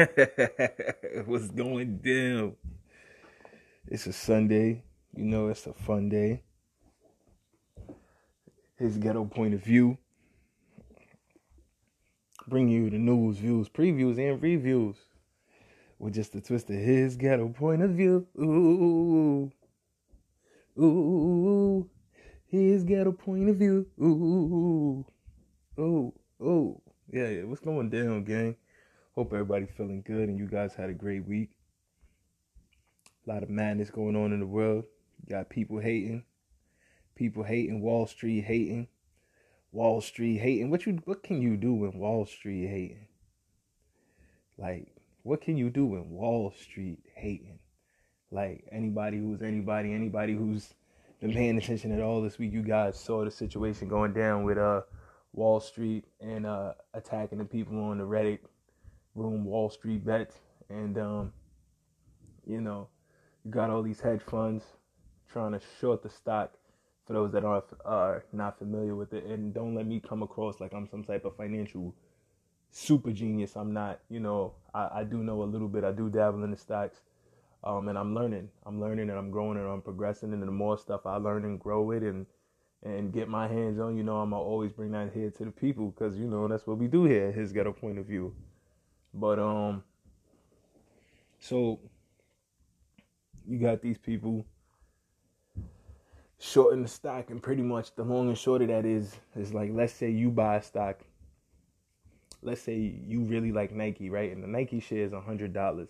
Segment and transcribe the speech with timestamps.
[1.26, 2.56] What's going down?
[3.86, 4.82] It's a Sunday.
[5.14, 6.42] You know, it's a fun day.
[8.76, 9.98] His ghetto point of view.
[12.48, 14.96] Bring you the news, views, previews, and reviews.
[15.98, 18.26] With just a twist of his ghetto point of view.
[18.38, 19.52] Ooh.
[20.78, 21.90] Ooh.
[22.46, 23.86] His ghetto point of view.
[24.00, 25.04] Ooh.
[25.78, 26.12] Ooh.
[26.40, 26.82] Ooh.
[27.12, 27.42] Yeah, yeah.
[27.44, 28.56] What's going down, gang?
[29.16, 31.50] Hope everybody feeling good and you guys had a great week.
[33.26, 34.84] A lot of madness going on in the world.
[35.26, 36.24] You got people hating,
[37.16, 38.86] people hating, Wall Street hating,
[39.72, 40.70] Wall Street hating.
[40.70, 43.08] What you what can you do when Wall Street hating?
[44.56, 47.58] Like, what can you do when Wall Street hating?
[48.30, 50.72] Like anybody who's anybody, anybody who's
[51.20, 54.56] been paying attention at all this week, you guys saw the situation going down with
[54.56, 54.82] uh
[55.32, 58.38] Wall Street and uh attacking the people on the Reddit
[59.14, 60.36] room Wall Street bets,
[60.68, 61.32] and um,
[62.46, 62.88] you know,
[63.44, 64.64] you got all these hedge funds
[65.32, 66.54] trying to short the stock.
[67.06, 70.60] For those that are are not familiar with it, and don't let me come across
[70.60, 71.94] like I'm some type of financial
[72.70, 73.56] super genius.
[73.56, 74.00] I'm not.
[74.08, 75.84] You know, I, I do know a little bit.
[75.84, 76.98] I do dabble in the stocks.
[77.62, 78.48] Um, and I'm learning.
[78.64, 80.32] I'm learning and I'm growing and I'm progressing.
[80.32, 82.26] And the more stuff I learn and grow it and
[82.82, 85.50] and get my hands on, you know, I'm gonna always bring that here to the
[85.50, 87.30] people because you know that's what we do here.
[87.30, 88.34] His ghetto point of view.
[89.12, 89.82] But um
[91.38, 91.80] so
[93.46, 94.44] you got these people
[96.38, 99.70] shorting the stock and pretty much the long and short of that is is like
[99.72, 101.00] let's say you buy a stock
[102.42, 104.32] let's say you really like Nike, right?
[104.32, 105.88] And the Nike share is a hundred dollars.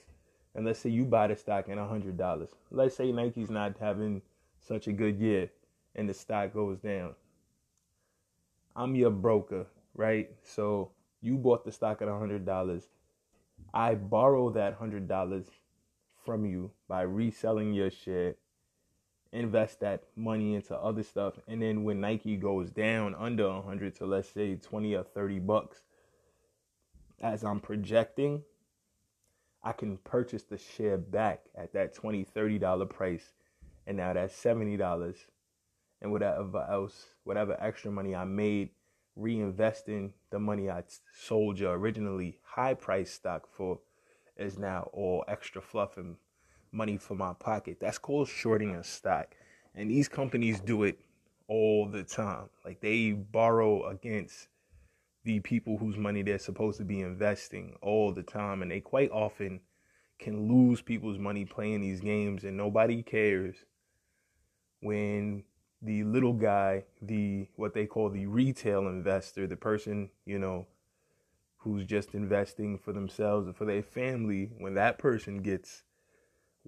[0.55, 2.51] And let's say you buy the stock in a hundred dollars.
[2.71, 4.23] Let's say Nike's not having
[4.59, 5.51] such a good year
[5.95, 7.15] and the stock goes down.
[8.75, 10.31] I'm your broker, right?
[10.43, 12.89] So you bought the stock at a hundred dollars.
[13.73, 15.47] I borrow that hundred dollars
[16.25, 18.35] from you by reselling your share,
[19.33, 23.95] invest that money into other stuff, and then when Nike goes down under a hundred
[23.97, 25.85] to let's say twenty or thirty bucks,
[27.21, 28.43] as I'm projecting,
[29.63, 33.33] I can purchase the share back at that 20 30 dollar price,
[33.87, 35.17] and now that's seventy dollars,
[36.03, 38.71] and whatever else, whatever extra money I made
[39.19, 43.81] reinvesting the money I sold you originally high price stock for
[44.37, 46.17] is now all extra fluff and
[46.73, 47.79] money for my pocket.
[47.81, 49.35] That's called shorting a stock.
[49.75, 50.99] And these companies do it
[51.49, 52.49] all the time.
[52.65, 54.49] Like they borrow against
[55.25, 58.63] the people whose money they're supposed to be investing all the time.
[58.63, 59.61] And they quite often
[60.19, 63.57] can lose people's money playing these games and nobody cares
[64.81, 65.45] when
[65.83, 70.67] the little guy, the what they call the retail investor, the person, you know,
[71.59, 75.85] who's just investing for themselves and for their family, when that person gets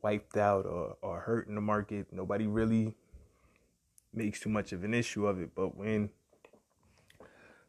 [0.03, 2.95] wiped out or, or hurt in the market, nobody really
[4.15, 5.51] makes too much of an issue of it.
[5.55, 6.11] But when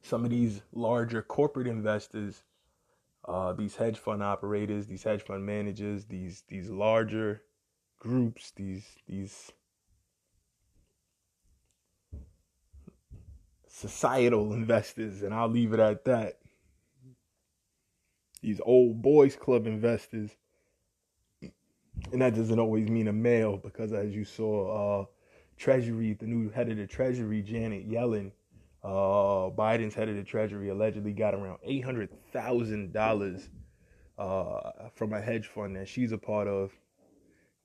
[0.01, 2.43] some of these larger corporate investors,
[3.25, 7.43] uh, these hedge fund operators, these hedge fund managers, these these larger
[7.99, 9.51] groups, these these
[13.83, 16.39] societal investors, and I'll leave it at that.
[18.41, 20.31] These old boys club investors,
[22.11, 25.05] and that doesn't always mean a male because, as you saw, uh,
[25.57, 28.31] Treasury, the new head of the Treasury, Janet Yellen,
[28.83, 33.49] uh, Biden's head of the Treasury, allegedly got around eight hundred thousand dollars
[34.17, 36.71] uh, from a hedge fund that she's a part of,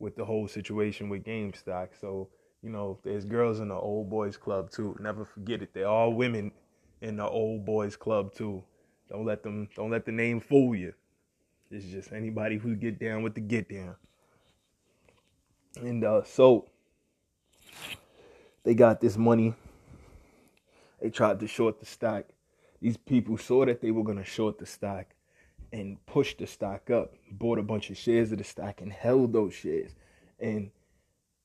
[0.01, 1.89] with the whole situation with GameStop.
[2.01, 2.29] So
[2.63, 4.97] you know, there's girls in the old boys club too.
[5.01, 5.73] Never forget it.
[5.73, 6.53] They're all women
[7.01, 8.63] in the old boys club too.
[9.11, 10.93] Don't let them don't let the name fool you.
[11.71, 13.95] It's just anybody who get down with the get down.
[15.77, 16.67] And uh, so
[18.65, 19.55] they got this money.
[21.01, 22.25] They tried to short the stock.
[22.81, 25.07] These people saw that they were gonna short the stock
[25.73, 29.33] and push the stock up, bought a bunch of shares of the stock and held
[29.33, 29.93] those shares.
[30.41, 30.71] And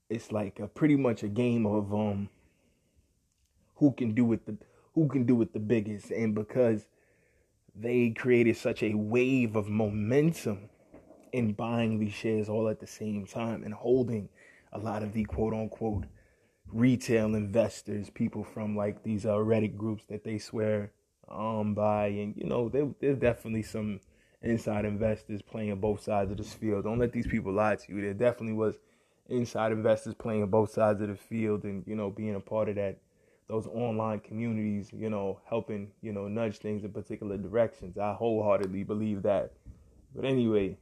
[0.09, 2.29] it's like a, pretty much a game of um
[3.75, 4.57] who can do it the
[4.93, 6.87] who can do it the biggest and because
[7.75, 10.69] they created such a wave of momentum
[11.31, 14.29] in buying these shares all at the same time and holding
[14.71, 16.05] a lot of the quote unquote
[16.71, 20.91] retail investors, people from like these uh, Reddit groups that they swear
[21.29, 23.99] um by, and you know there, there's definitely some
[24.41, 26.83] inside investors playing both sides of this field.
[26.83, 28.01] Don't let these people lie to you.
[28.01, 28.77] There definitely was
[29.29, 32.75] inside investors playing both sides of the field and you know being a part of
[32.75, 32.97] that
[33.47, 37.97] those online communities you know helping you know nudge things in particular directions.
[37.97, 39.53] I wholeheartedly believe that.
[40.15, 40.77] But anyway,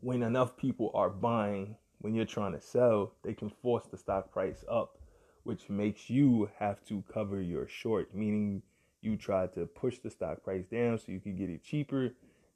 [0.00, 4.32] when enough people are buying when you're trying to sell, they can force the stock
[4.32, 4.98] price up,
[5.44, 8.62] which makes you have to cover your short, meaning
[9.02, 12.10] you try to push the stock price down so you can get it cheaper,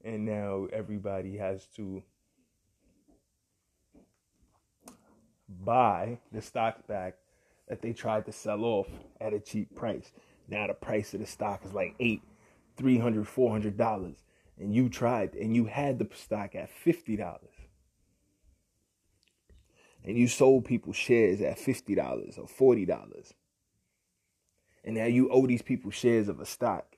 [0.05, 2.03] and now everybody has to
[5.49, 7.17] buy the stock back
[7.69, 8.89] that they tried to sell off
[9.21, 10.13] at a cheap price.
[10.49, 12.23] Now the price of the stock is like eight,
[12.77, 14.17] three hundred, four hundred dollars,
[14.59, 17.55] and you tried and you had the stock at fifty dollars,
[20.05, 23.33] and you sold people shares at fifty dollars or forty dollars,
[24.85, 26.94] and now you owe these people shares of a stock.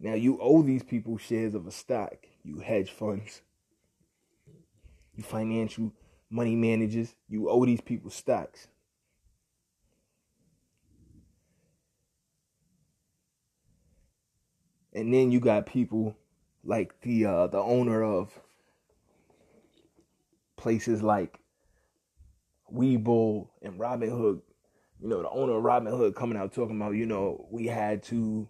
[0.00, 2.14] Now you owe these people shares of a stock.
[2.44, 3.42] You hedge funds,
[5.16, 5.92] you financial
[6.30, 8.68] money managers, you owe these people stocks.
[14.92, 16.16] And then you got people
[16.64, 18.40] like the uh, the owner of
[20.56, 21.38] places like
[22.72, 24.42] Webull and Robinhood.
[25.00, 28.48] You know, the owner of Robinhood coming out talking about, you know, we had to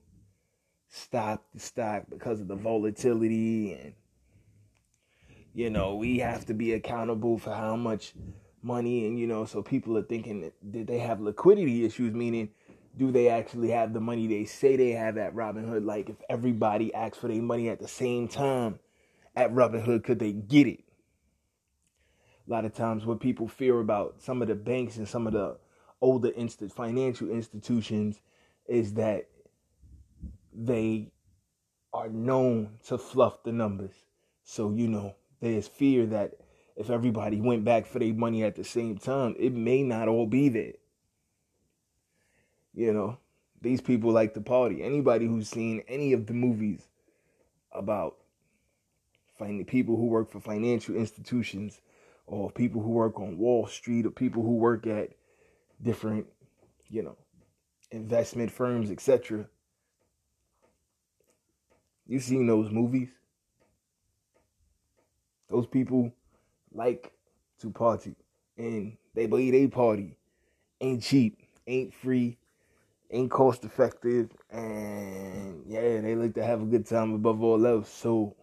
[0.88, 3.93] stop the stock because of the volatility and
[5.55, 8.14] you know, we have to be accountable for how much
[8.62, 12.50] money and you know, so people are thinking did they have liquidity issues meaning
[12.99, 15.85] do they actually have the money they say they have at Robinhood?
[15.85, 18.81] Like, if everybody asks for their money at the same time
[19.37, 20.81] at Robinhood, could they get it?
[22.46, 25.32] A lot of times, what people fear about some of the banks and some of
[25.32, 25.56] the
[26.00, 28.20] older instant financial institutions
[28.67, 29.29] is that
[30.58, 31.12] they
[31.94, 33.94] are known to fluff the numbers.
[34.43, 36.32] So, you know, there's fear that
[36.76, 40.26] if everybody went back for their money at the same time, it may not all
[40.26, 40.75] be there.
[42.75, 43.19] You know,
[43.60, 44.82] these people like to party.
[44.82, 46.88] Anybody who's seen any of the movies
[47.72, 48.16] about
[49.38, 51.81] finding people who work for financial institutions
[52.26, 55.11] or people who work on Wall Street or people who work at
[55.82, 56.26] different,
[56.88, 57.16] you know,
[57.90, 59.46] investment firms, etc.
[62.08, 63.10] You've seen those movies.
[65.49, 66.12] Those people
[66.72, 67.12] like
[67.60, 68.14] to party
[68.56, 70.16] and they believe they party
[70.81, 72.37] ain't cheap, ain't free,
[73.10, 77.88] ain't cost effective, and yeah, they like to have a good time above all else.
[77.90, 78.37] So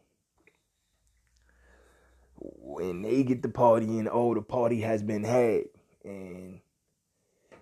[2.37, 5.65] when they get the party and oh, the party has been had,
[6.03, 6.59] and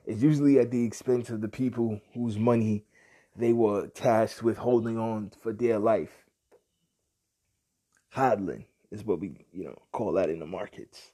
[0.05, 2.85] it's usually at the expense of the people whose money
[3.35, 6.11] they were tasked with holding on for dear life.
[8.15, 11.11] Hodling is what we, you know, call that in the markets.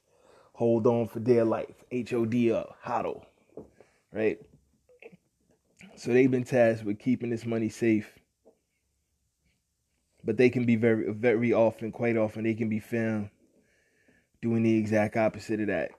[0.52, 1.74] Hold on for dear life.
[1.90, 3.24] H O D L, hodl.
[4.12, 4.38] Right?
[5.96, 8.12] So they've been tasked with keeping this money safe.
[10.22, 13.30] But they can be very, very often, quite often, they can be found
[14.42, 15.92] doing the exact opposite of that.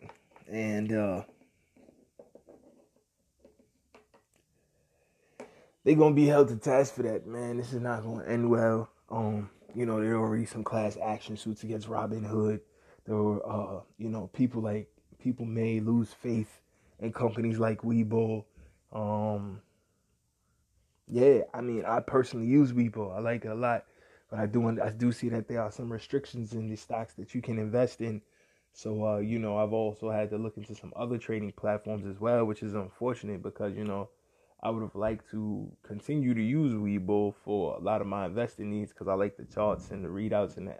[0.47, 1.23] And uh,
[5.83, 7.57] they're gonna be held to task for that, man.
[7.57, 8.89] This is not gonna end well.
[9.10, 12.60] Um, you know, there were already some class action suits against Robinhood.
[13.06, 16.61] There were, uh, you know, people like people may lose faith
[17.00, 18.45] in companies like Webull.
[18.92, 19.61] Um,
[21.07, 23.16] yeah, I mean, I personally use Webull.
[23.16, 23.85] I like it a lot,
[24.30, 27.33] but I do I do see that there are some restrictions in the stocks that
[27.33, 28.21] you can invest in.
[28.73, 32.21] So, uh, you know, I've also had to look into some other trading platforms as
[32.21, 34.09] well, which is unfortunate because you know
[34.63, 38.69] I would have liked to continue to use Webull for a lot of my investing
[38.69, 40.75] needs because I like the charts and the readouts and the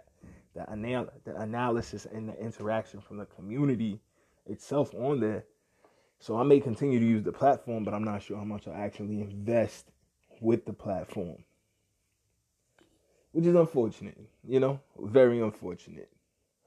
[0.54, 4.00] the, anal- the analysis and the interaction from the community
[4.46, 5.44] itself on there.
[6.20, 8.78] So I may continue to use the platform, but I'm not sure how much I
[8.78, 9.86] actually invest
[10.40, 11.42] with the platform.
[13.32, 16.10] Which is unfortunate, you know, very unfortunate.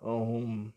[0.04, 0.74] Um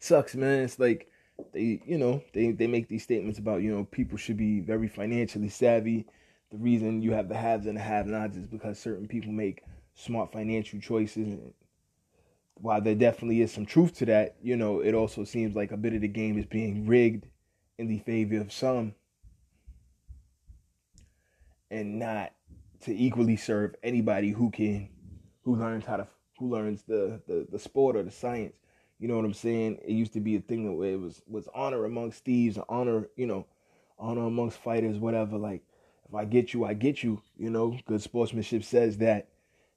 [0.00, 0.64] sucks, man.
[0.64, 1.09] It's like
[1.52, 4.88] they, you know, they they make these statements about, you know, people should be very
[4.88, 6.06] financially savvy.
[6.50, 9.62] The reason you have the haves and the have-nots is because certain people make
[9.94, 11.28] smart financial choices.
[11.28, 11.54] And
[12.54, 15.76] while there definitely is some truth to that, you know, it also seems like a
[15.76, 17.26] bit of the game is being rigged
[17.78, 18.94] in the favor of some
[21.70, 22.32] and not
[22.82, 24.88] to equally serve anybody who can
[25.44, 26.06] who learns how to
[26.38, 28.54] who learns the, the the sport or the science
[29.00, 31.48] you know what i'm saying it used to be a thing where it was was
[31.54, 33.46] honor amongst thieves honor you know
[33.98, 35.62] honor amongst fighters whatever like
[36.08, 39.28] if i get you i get you you know good sportsmanship says that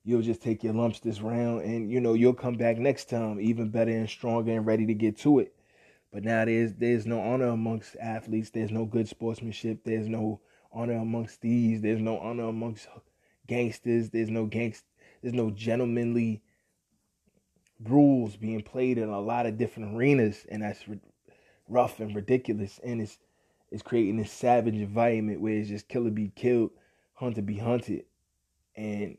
[0.04, 3.40] you'll just take your lumps this round and you know you'll come back next time
[3.42, 5.54] even better and stronger and ready to get to it
[6.14, 8.52] But now there's there's no honor amongst athletes.
[8.52, 9.84] There's no good sportsmanship.
[9.84, 11.82] There's no honor amongst thieves.
[11.82, 12.88] There's no honor amongst
[13.48, 14.10] gangsters.
[14.10, 14.84] There's no gangst.
[15.22, 16.42] There's no gentlemanly
[17.80, 20.84] rules being played in a lot of different arenas, and that's
[21.68, 22.80] rough and ridiculous.
[22.84, 23.18] And it's
[23.72, 26.72] it's creating this savage environment where it's just killer be killed,
[27.16, 28.06] hunter be hunted,
[28.76, 29.18] and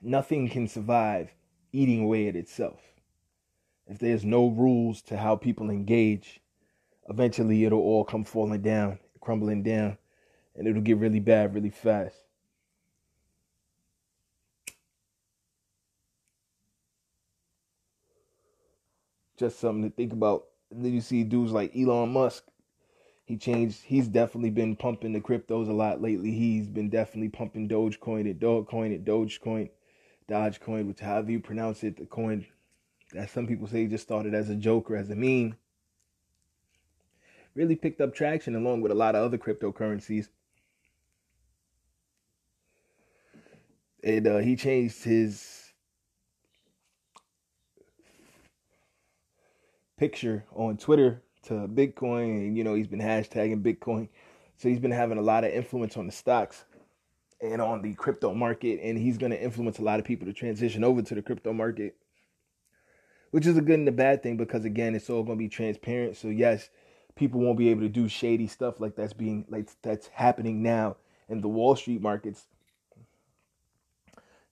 [0.00, 1.34] nothing can survive
[1.72, 2.80] eating away at itself.
[3.86, 6.40] If there's no rules to how people engage,
[7.08, 9.98] eventually it'll all come falling down, crumbling down,
[10.54, 12.23] and it'll get really bad really fast.
[19.36, 20.44] Just something to think about.
[20.70, 22.44] Then you see dudes like Elon Musk.
[23.24, 23.82] He changed.
[23.84, 26.32] He's definitely been pumping the cryptos a lot lately.
[26.32, 29.70] He's been definitely pumping Dogecoin and Dogecoin and Dogecoin,
[30.28, 32.44] Dogecoin, which however you pronounce it, the coin
[33.12, 35.56] that some people say just started as a joke or as a meme.
[37.54, 40.28] Really picked up traction along with a lot of other cryptocurrencies.
[44.02, 45.63] And uh, he changed his
[49.96, 54.08] picture on Twitter to Bitcoin, and you know he's been hashtagging Bitcoin,
[54.56, 56.64] so he's been having a lot of influence on the stocks
[57.40, 60.32] and on the crypto market, and he's going to influence a lot of people to
[60.32, 61.96] transition over to the crypto market,
[63.30, 65.48] which is a good and a bad thing because again, it's all going to be
[65.48, 66.16] transparent.
[66.16, 66.70] So yes,
[67.14, 70.96] people won't be able to do shady stuff like that's being like that's happening now
[71.28, 72.46] in the Wall Street markets.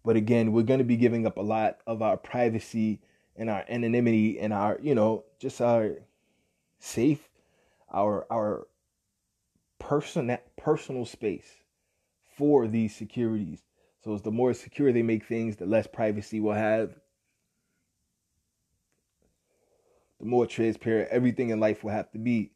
[0.05, 3.01] But again, we're going to be giving up a lot of our privacy
[3.37, 5.97] and our anonymity and our, you know, just our
[6.79, 7.29] safe,
[7.93, 8.67] our our
[9.79, 11.49] personal personal space
[12.37, 13.62] for these securities.
[14.05, 16.95] So the more secure they make things, the less privacy we'll have.
[20.19, 22.53] The more transparent everything in life will have to be.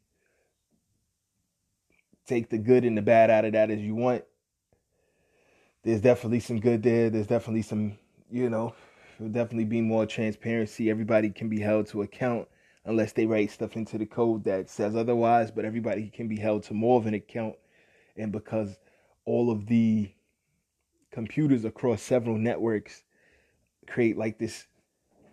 [2.25, 4.23] Take the good and the bad out of that as you want.
[5.83, 7.09] There's definitely some good there.
[7.09, 7.97] There's definitely some,
[8.29, 8.73] you know,
[9.19, 10.89] will definitely be more transparency.
[10.89, 12.47] Everybody can be held to account
[12.85, 16.63] unless they write stuff into the code that says otherwise, but everybody can be held
[16.63, 17.55] to more of an account.
[18.15, 18.77] And because
[19.25, 20.11] all of the
[21.11, 23.03] computers across several networks
[23.87, 24.67] create like this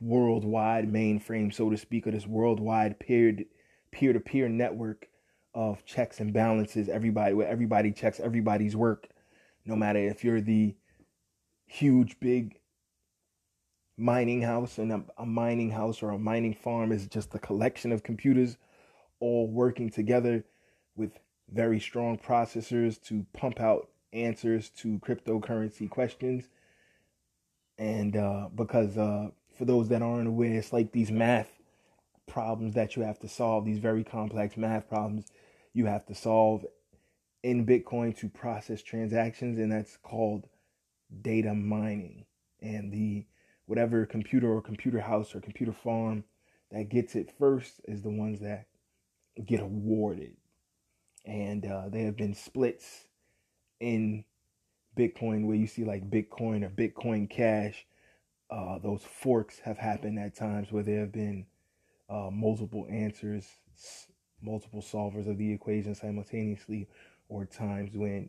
[0.01, 5.09] worldwide mainframe, so to speak, or this worldwide peer to peer network
[5.55, 9.09] of checks and balances, everybody where everybody checks everybody's work,
[9.65, 10.75] no matter if you're the
[11.67, 12.59] huge big
[13.97, 17.93] mining house and a, a, mining house or a mining farm is just a collection
[17.93, 18.57] of computers
[19.21, 20.45] all working together
[20.97, 21.13] with
[21.53, 26.49] very strong processors to pump out answers to cryptocurrency questions.
[27.79, 31.51] And uh, because uh, for those that aren't aware it's like these math
[32.27, 35.27] problems that you have to solve these very complex math problems
[35.73, 36.65] you have to solve
[37.43, 40.49] in bitcoin to process transactions and that's called
[41.23, 42.25] data mining.
[42.61, 43.27] And the
[43.67, 46.25] whatever computer or computer house or computer farm
[46.71, 48.67] that gets it first is the ones that
[49.45, 50.37] get awarded.
[51.25, 53.07] And uh, there have been splits
[53.81, 54.25] in
[54.97, 57.87] Bitcoin where you see like Bitcoin or Bitcoin Cash.
[58.51, 61.47] Uh, those forks have happened at times where there have been
[62.11, 63.47] uh, multiple answers,
[64.43, 66.89] multiple solvers of the equation simultaneously,
[67.29, 68.29] or times when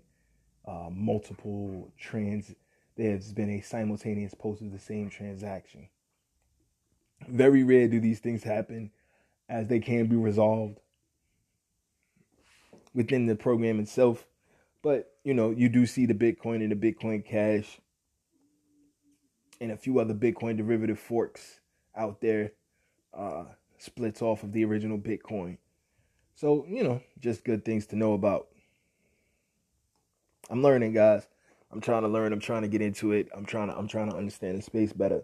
[0.68, 2.54] uh, multiple trans
[2.96, 5.90] there's been a simultaneous post of the same transaction.
[7.28, 8.92] Very rare do these things happen
[9.50, 10.80] as they can be resolved
[12.94, 14.26] within the program itself.
[14.82, 17.80] But, you know, you do see the Bitcoin and the Bitcoin Cash
[19.60, 21.60] and a few other Bitcoin derivative forks
[21.96, 22.52] out there,
[23.14, 23.46] uh,
[23.78, 25.58] splits off of the original Bitcoin.
[26.36, 28.48] So, you know, just good things to know about.
[30.50, 31.28] I'm learning, guys.
[31.76, 32.32] I'm trying to learn.
[32.32, 33.28] I'm trying to get into it.
[33.36, 35.22] I'm trying to I'm trying to understand the space better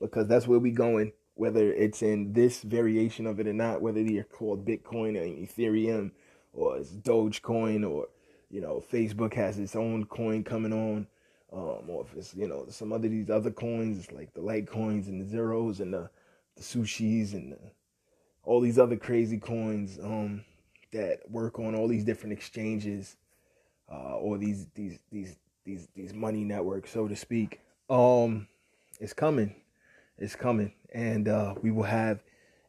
[0.00, 1.12] because that's where we going.
[1.34, 6.12] Whether it's in this variation of it or not, whether they're called Bitcoin or Ethereum
[6.54, 8.08] or it's Dogecoin or
[8.50, 11.06] you know Facebook has its own coin coming on,
[11.52, 15.20] um, or if it's you know some other these other coins like the Litecoins and
[15.20, 16.08] the zeros and the
[16.56, 17.58] the sushis and the,
[18.42, 20.44] all these other crazy coins um,
[20.92, 23.16] that work on all these different exchanges
[23.92, 25.36] uh, or these these these
[25.70, 27.60] these these money networks, so to speak.
[27.88, 28.48] Um,
[28.98, 29.54] it's coming,
[30.18, 32.22] it's coming, and uh, we will have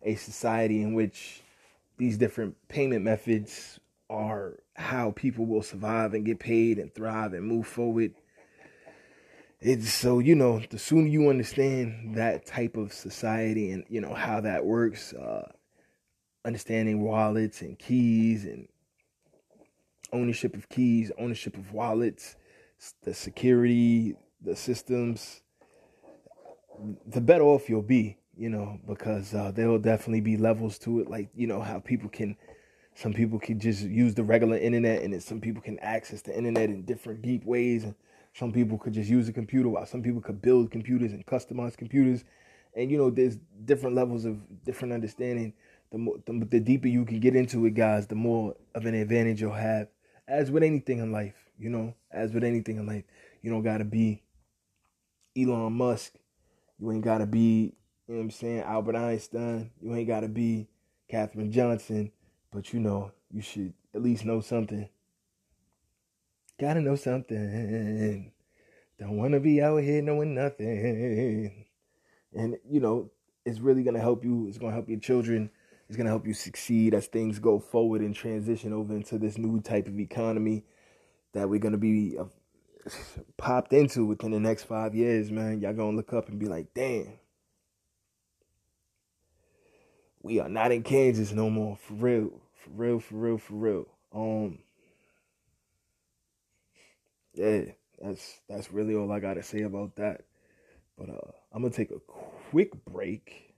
[0.03, 1.41] a society in which
[1.97, 3.79] these different payment methods
[4.09, 8.13] are how people will survive and get paid and thrive and move forward.
[9.59, 14.13] it's so you know the sooner you understand that type of society and you know
[14.13, 15.49] how that works uh
[16.43, 18.67] understanding wallets and keys and
[20.11, 22.35] ownership of keys ownership of wallets
[23.03, 25.41] the security the systems
[27.05, 30.99] the better off you'll be you know because uh, there will definitely be levels to
[30.99, 32.35] it like you know how people can
[32.95, 36.69] some people can just use the regular internet and some people can access the internet
[36.69, 37.95] in different deep ways and
[38.33, 41.75] some people could just use a computer while some people could build computers and customize
[41.75, 42.23] computers.
[42.75, 45.53] And you know, there's different levels of different understanding.
[45.91, 48.95] The more, the, the deeper you can get into it, guys, the more of an
[48.95, 49.87] advantage you'll have.
[50.27, 53.05] As with anything in life, you know, as with anything in life,
[53.41, 54.23] you don't gotta be
[55.37, 56.13] Elon Musk.
[56.79, 57.75] You ain't gotta be,
[58.07, 59.71] you know what I'm saying, Albert Einstein.
[59.81, 60.67] You ain't gotta be
[61.09, 62.11] Katherine Johnson.
[62.51, 64.89] But you know, you should at least know something
[66.61, 68.31] Gotta know something.
[68.99, 71.65] Don't wanna be out here knowing nothing.
[72.33, 73.09] And you know,
[73.45, 74.47] it's really gonna help you.
[74.47, 75.49] It's gonna help your children.
[75.87, 79.59] It's gonna help you succeed as things go forward and transition over into this new
[79.59, 80.63] type of economy
[81.33, 82.25] that we're gonna be uh,
[83.37, 85.31] popped into within the next five years.
[85.31, 87.19] Man, y'all gonna look up and be like, damn.
[90.23, 93.85] We are not in Kansas no more, for real, for real, for real, for real.
[94.13, 94.59] Um,
[97.33, 97.61] yeah,
[97.99, 100.21] that's that's really all I gotta say about that.
[100.97, 103.55] But uh, I'm gonna take a quick break.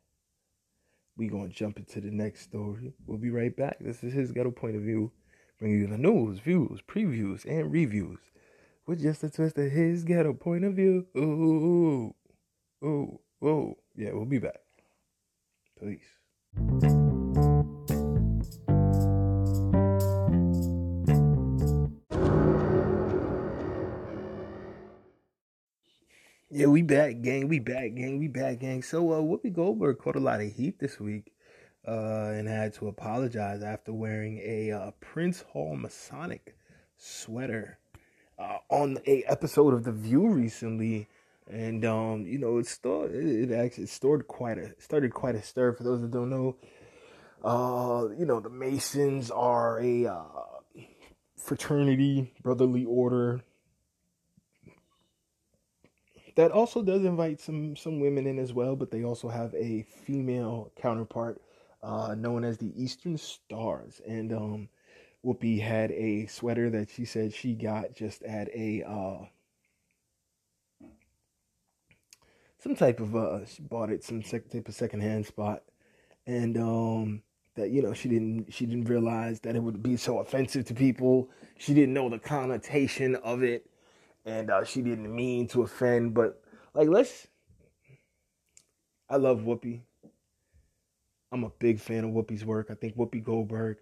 [1.18, 2.94] We gonna jump into the next story.
[3.06, 3.78] We'll be right back.
[3.80, 5.12] This is his ghetto point of view,
[5.60, 8.20] bringing you the news, views, previews, and reviews
[8.86, 11.08] with just a twist of his ghetto point of view.
[11.18, 12.14] Ooh,
[12.84, 13.76] ooh, ooh.
[13.96, 14.62] Yeah, we'll be back.
[15.80, 16.00] Peace.
[26.56, 27.48] Yeah, we back, gang.
[27.48, 28.20] We back, gang.
[28.20, 28.84] We back, gang.
[28.84, 31.33] So, uh, Whoopi Goldberg caught a lot of heat this week,
[31.88, 36.56] uh, and had to apologize after wearing a uh, Prince Hall Masonic
[36.98, 37.80] sweater
[38.40, 41.08] uh, on a episode of The View recently,
[41.50, 43.52] and um, you know, it started.
[43.52, 45.74] It actually started quite a started quite a stir.
[45.74, 46.56] For those that don't know,
[47.44, 50.24] uh, you know, the Masons are a uh,
[51.38, 53.42] fraternity, brotherly order
[56.36, 59.84] that also does invite some some women in as well, but they also have a
[59.84, 61.42] female counterpart
[61.84, 64.02] uh, known as the Eastern Stars.
[64.08, 64.70] And um,
[65.26, 69.26] Whoopi had a sweater that she said she got just at a uh,
[72.60, 75.64] some type of uh, she bought it some sec- type of secondhand spot,
[76.26, 77.22] and um,
[77.56, 80.74] that you know she didn't she didn't realize that it would be so offensive to
[80.74, 81.30] people.
[81.58, 83.70] She didn't know the connotation of it
[84.26, 86.42] and uh, she didn't mean to offend, but
[86.74, 87.28] like let's.
[89.10, 89.82] I love Whoopi.
[91.34, 92.68] I'm a big fan of Whoopi's work.
[92.70, 93.78] I think Whoopi Goldberg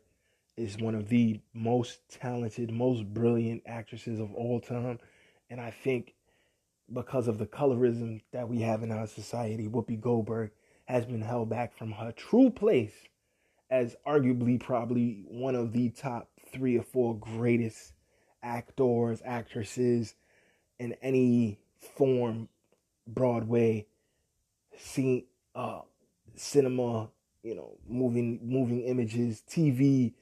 [0.55, 4.99] is one of the most talented, most brilliant actresses of all time,
[5.49, 6.13] and I think
[6.93, 10.51] because of the colorism that we have in our society, Whoopi Goldberg
[10.85, 12.93] has been held back from her true place
[13.69, 17.91] as arguably probably one of the top three or four greatest
[18.41, 20.15] actors, actresses,
[20.79, 21.59] in any
[21.97, 22.47] form,
[23.05, 23.87] Broadway,
[24.77, 25.81] see, uh,
[26.35, 27.09] cinema,
[27.43, 30.13] you know, moving moving images, TV,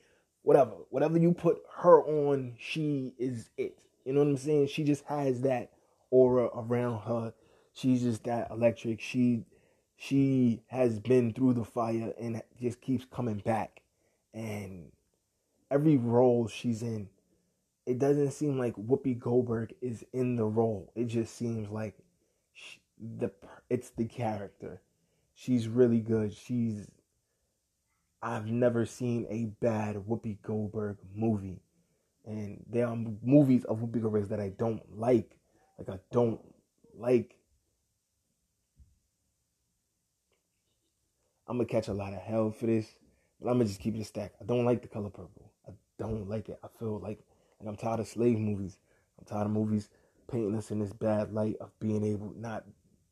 [0.41, 3.77] whatever, whatever you put her on, she is it.
[4.05, 4.67] You know what I'm saying?
[4.67, 5.71] She just has that
[6.09, 7.33] aura around her.
[7.73, 9.01] She's just that electric.
[9.01, 9.45] She
[9.95, 13.81] she has been through the fire and just keeps coming back.
[14.33, 14.91] And
[15.69, 17.09] every role she's in,
[17.85, 20.91] it doesn't seem like Whoopi Goldberg is in the role.
[20.95, 21.97] It just seems like
[22.53, 23.31] she, the
[23.69, 24.81] it's the character.
[25.33, 26.33] She's really good.
[26.33, 26.87] She's
[28.21, 31.61] I've never seen a bad Whoopi Goldberg movie.
[32.25, 35.37] And there are movies of Whoopi Goldberg that I don't like.
[35.77, 36.39] Like I don't
[36.97, 37.35] like.
[41.47, 42.85] I'm gonna catch a lot of hell for this,
[43.41, 44.35] but I'm gonna just keep it stacked.
[44.41, 45.51] I don't like the color purple.
[45.67, 46.59] I don't like it.
[46.63, 47.19] I feel like
[47.59, 48.77] like I'm tired of slave movies.
[49.17, 49.89] I'm tired of movies
[50.29, 52.65] painting us in this bad light of being able not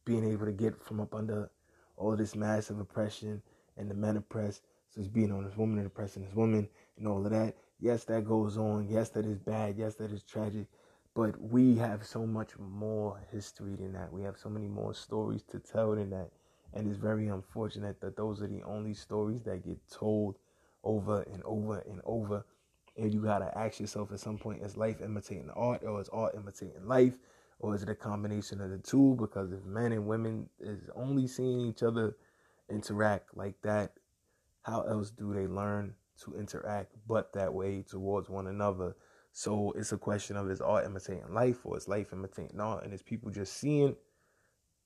[0.05, 1.49] being able to get from up under
[1.97, 3.41] all this massive oppression
[3.75, 4.61] and the men oppressed.
[5.05, 7.55] Being on this woman and oppressing this woman and all of that.
[7.79, 8.87] Yes, that goes on.
[8.89, 9.77] Yes, that is bad.
[9.77, 10.67] Yes, that is tragic.
[11.13, 14.11] But we have so much more history than that.
[14.11, 16.31] We have so many more stories to tell than that.
[16.73, 20.37] And it's very unfortunate that those are the only stories that get told
[20.83, 22.43] over and over and over
[22.97, 26.35] and you gotta ask yourself at some point: Is life imitating art, or is art
[26.35, 27.17] imitating life,
[27.59, 29.15] Or is it a combination of the two?
[29.19, 32.15] Because if men and women is only seeing each other
[32.69, 33.93] interact like that,
[34.67, 38.95] how else do they learn to interact but that way towards one another?
[39.31, 42.83] So it's a question of is art imitating life or is life imitating art?
[42.83, 43.95] And is people just seeing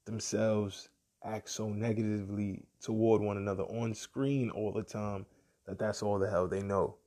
[0.05, 0.89] themselves
[1.23, 5.25] act so negatively toward one another on screen all the time
[5.65, 6.97] that that's all the hell they know?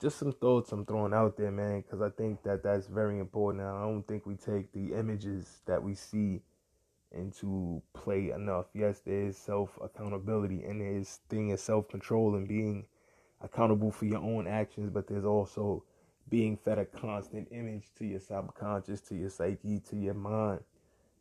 [0.00, 3.64] Just some thoughts I'm throwing out there, man, because I think that that's very important.
[3.64, 6.40] I don't think we take the images that we see
[7.14, 8.66] into play enough.
[8.74, 12.86] Yes, there is self accountability and there's thing is self control and being
[13.40, 15.84] accountable for your own actions, but there's also
[16.28, 20.60] being fed a constant image to your subconscious, to your psyche, to your mind,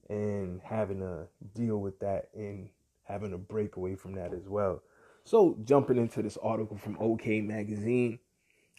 [0.10, 2.70] and having to deal with that and
[3.04, 4.82] having a break away from that as well.
[5.26, 8.20] So, jumping into this article from OK Magazine,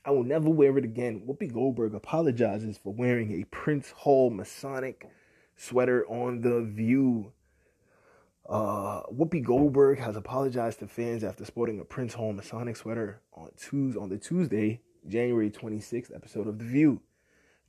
[0.05, 1.23] I will never wear it again.
[1.27, 5.09] Whoopi Goldberg apologizes for wearing a Prince Hall Masonic
[5.57, 7.33] sweater on The View.
[8.49, 13.51] Uh, Whoopi Goldberg has apologized to fans after sporting a Prince Hall Masonic sweater on
[13.57, 17.01] Tuesday, on the Tuesday, January 26th episode of The View.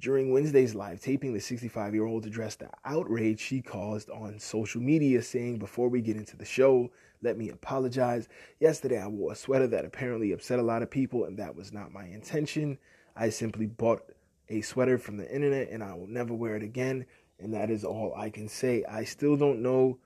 [0.01, 4.81] During Wednesday's live taping, the 65 year old addressed the outrage she caused on social
[4.81, 8.27] media, saying, Before we get into the show, let me apologize.
[8.59, 11.71] Yesterday, I wore a sweater that apparently upset a lot of people, and that was
[11.71, 12.77] not my intention.
[13.15, 14.03] I simply bought
[14.49, 17.05] a sweater from the internet, and I will never wear it again.
[17.39, 18.83] And that is all I can say.
[18.89, 19.99] I still don't know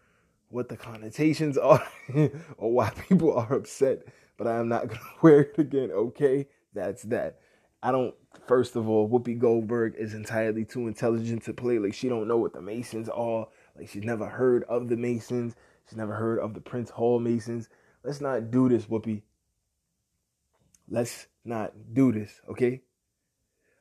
[0.49, 1.85] what the connotations are
[2.57, 4.03] or why people are upset,
[4.37, 6.47] but I am not going to wear it again, okay?
[6.73, 7.39] That's that.
[7.81, 8.13] I don't.
[8.47, 11.79] First of all, Whoopi Goldberg is entirely too intelligent to play.
[11.79, 13.47] Like she don't know what the Masons are.
[13.77, 15.55] Like she's never heard of the Masons.
[15.87, 17.69] She's never heard of the Prince Hall Masons.
[18.03, 19.23] Let's not do this, Whoopi.
[20.89, 22.81] Let's not do this, okay?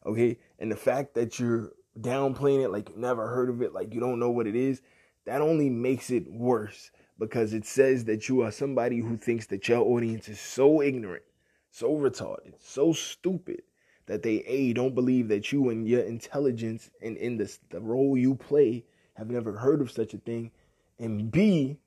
[0.07, 0.39] Okay?
[0.59, 4.01] And the fact that you're downplaying it like you never heard of it, like you
[4.01, 4.83] don't know what it is,
[5.27, 9.69] that only makes it worse because it says that you are somebody who thinks that
[9.69, 11.25] your audience is so ignorant,
[11.71, 13.63] so retarded, so stupid
[14.07, 18.17] that they a don't believe that you and your intelligence and in this the role
[18.17, 18.85] you play
[19.15, 20.51] have never heard of such a thing,
[20.99, 21.79] and b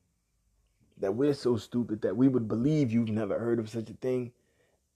[1.00, 4.32] that we're so stupid that we would believe you've never heard of such a thing,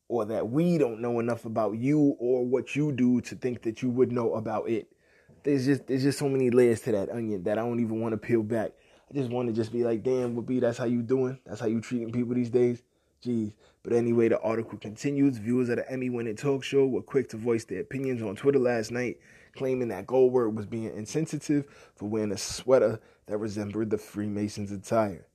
[0.08, 3.82] or that we don't know enough about you or what you do to think that
[3.82, 4.88] you would know about it.
[5.45, 8.13] There's just there's just so many layers to that onion that I don't even want
[8.13, 8.71] to peel back.
[9.10, 11.39] I just want to just be like, damn, Whoopi, that's how you doing?
[11.45, 12.81] That's how you treating people these days?
[13.23, 13.53] Jeez.
[13.84, 15.38] But anyway, the article continues.
[15.38, 18.58] Viewers of the Emmy winning talk show were quick to voice their opinions on Twitter
[18.58, 19.19] last night,
[19.55, 25.27] claiming that Goldberg was being insensitive for wearing a sweater that resembled the Freemasons' attire.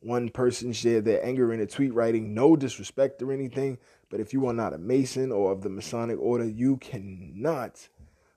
[0.00, 3.76] One person shared their anger in a tweet, writing, No disrespect or anything,
[4.08, 7.86] but if you are not a Mason or of the Masonic order, you cannot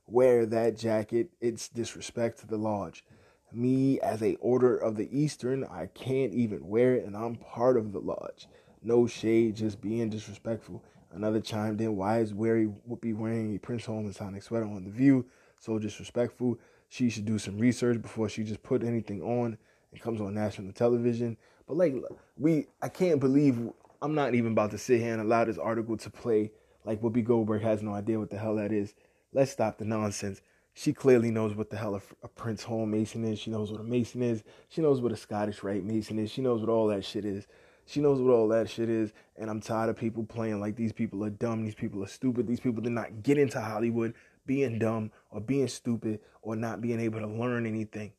[0.08, 1.30] wear that jacket.
[1.42, 3.04] It's disrespect to the lodge.
[3.52, 7.78] Me, as a order of the Eastern, I can't even wear it, and I'm part
[7.78, 8.48] of the lodge.
[8.82, 10.84] No shade, just being disrespectful.
[11.12, 14.90] Another chimed in, why is Wary Whoopi wearing a Prince Hall Masonic sweater on The
[14.90, 15.26] View?
[15.60, 16.58] So disrespectful.
[16.90, 19.58] She should do some research before she just put anything on
[19.92, 21.38] and comes on national television.
[21.68, 21.96] But like
[22.38, 23.70] we I can't believe
[24.02, 26.52] I'm not even about to sit here and allow this article to play
[26.84, 28.94] like Whoopi Goldberg has no idea what the hell that is.
[29.34, 30.42] Let's stop the nonsense.
[30.76, 33.40] She clearly knows what the hell a, Prince Hall Mason is.
[33.40, 34.44] She knows what a Mason is.
[34.70, 36.32] She knows what a Scottish Rite Mason is.
[36.32, 37.48] She knows what all that shit is.
[37.86, 40.94] She knows what all that shit is, and I'm tired of people playing like these
[40.94, 44.14] people are dumb, these people are stupid, these people did not get into Hollywood
[44.46, 48.14] being dumb or being stupid or not being able to learn anything.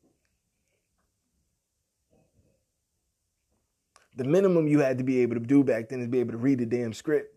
[4.15, 6.37] The minimum you had to be able to do back then is be able to
[6.37, 7.35] read the damn script.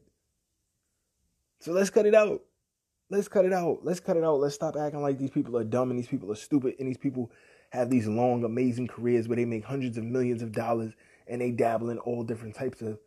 [1.60, 2.42] So let's cut it out.
[3.10, 3.80] Let's cut it out.
[3.82, 4.40] Let's cut it out.
[4.40, 6.98] Let's stop acting like these people are dumb and these people are stupid and these
[6.98, 7.30] people
[7.70, 10.92] have these long, amazing careers where they make hundreds of millions of dollars
[11.26, 12.98] and they dabble in all different types of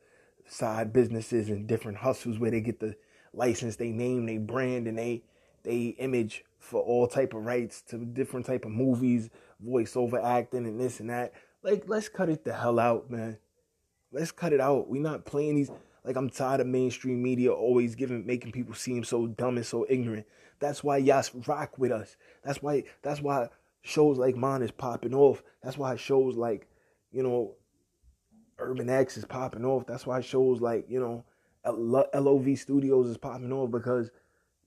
[0.47, 2.95] side businesses and different hustles where they get the
[3.33, 5.23] license, they name, they brand, and they
[5.63, 9.29] they image for all type of rights to different type of movies,
[9.63, 11.33] voiceover acting, and this and that.
[11.63, 13.37] Like, let's cut it the hell out, man.
[14.11, 14.89] Let's cut it out.
[14.89, 15.71] We're not playing these.
[16.03, 19.85] Like, I'm tired of mainstream media always giving, making people seem so dumb and so
[19.89, 20.25] ignorant.
[20.59, 22.15] That's why y'all rock with us.
[22.43, 22.83] That's why.
[23.01, 23.49] That's why
[23.81, 25.43] shows like mine is popping off.
[25.63, 26.67] That's why shows like,
[27.11, 27.55] you know,
[28.59, 29.85] Urban X is popping off.
[29.87, 31.25] That's why shows like, you know,
[31.65, 34.11] LOV Studios is popping off because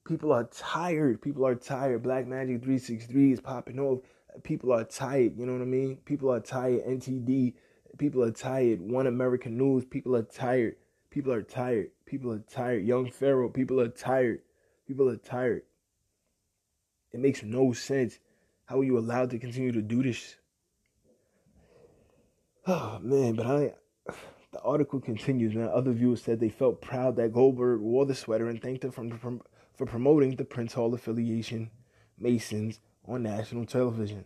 [0.05, 1.21] people are tired.
[1.21, 2.03] People are tired.
[2.03, 3.99] Black Magic 363 is popping off.
[4.43, 5.37] People are tired.
[5.37, 5.97] You know what I mean?
[6.05, 6.85] People are tired.
[6.85, 7.53] NTD.
[7.97, 8.81] People are tired.
[8.81, 9.85] One American News.
[9.85, 10.75] People are tired.
[11.15, 11.91] People are tired.
[12.05, 12.83] People are tired.
[12.83, 13.47] Young Pharaoh.
[13.47, 14.41] People are tired.
[14.85, 15.61] People are tired.
[17.13, 18.19] It makes no sense
[18.65, 20.35] How are you allowed to continue to do this?
[22.67, 23.73] Oh man, but I
[24.51, 25.69] the article continues, man.
[25.69, 29.41] Other viewers said they felt proud that Goldberg wore the sweater and thanked her from,
[29.73, 31.71] for promoting the Prince Hall affiliation
[32.19, 34.25] Masons on national television.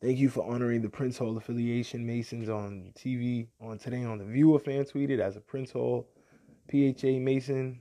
[0.00, 4.24] Thank you for honoring the Prince Hall affiliation Masons on TV on today on the
[4.24, 6.06] Viewer fan tweeted as a Prince Hall
[6.70, 7.80] PHA Mason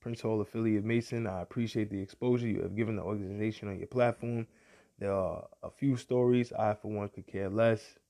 [0.00, 1.28] Prince Hall affiliate Mason.
[1.28, 4.48] I appreciate the exposure you have given the organization on your platform.
[4.98, 8.00] There are a few stories I, for one, could care less.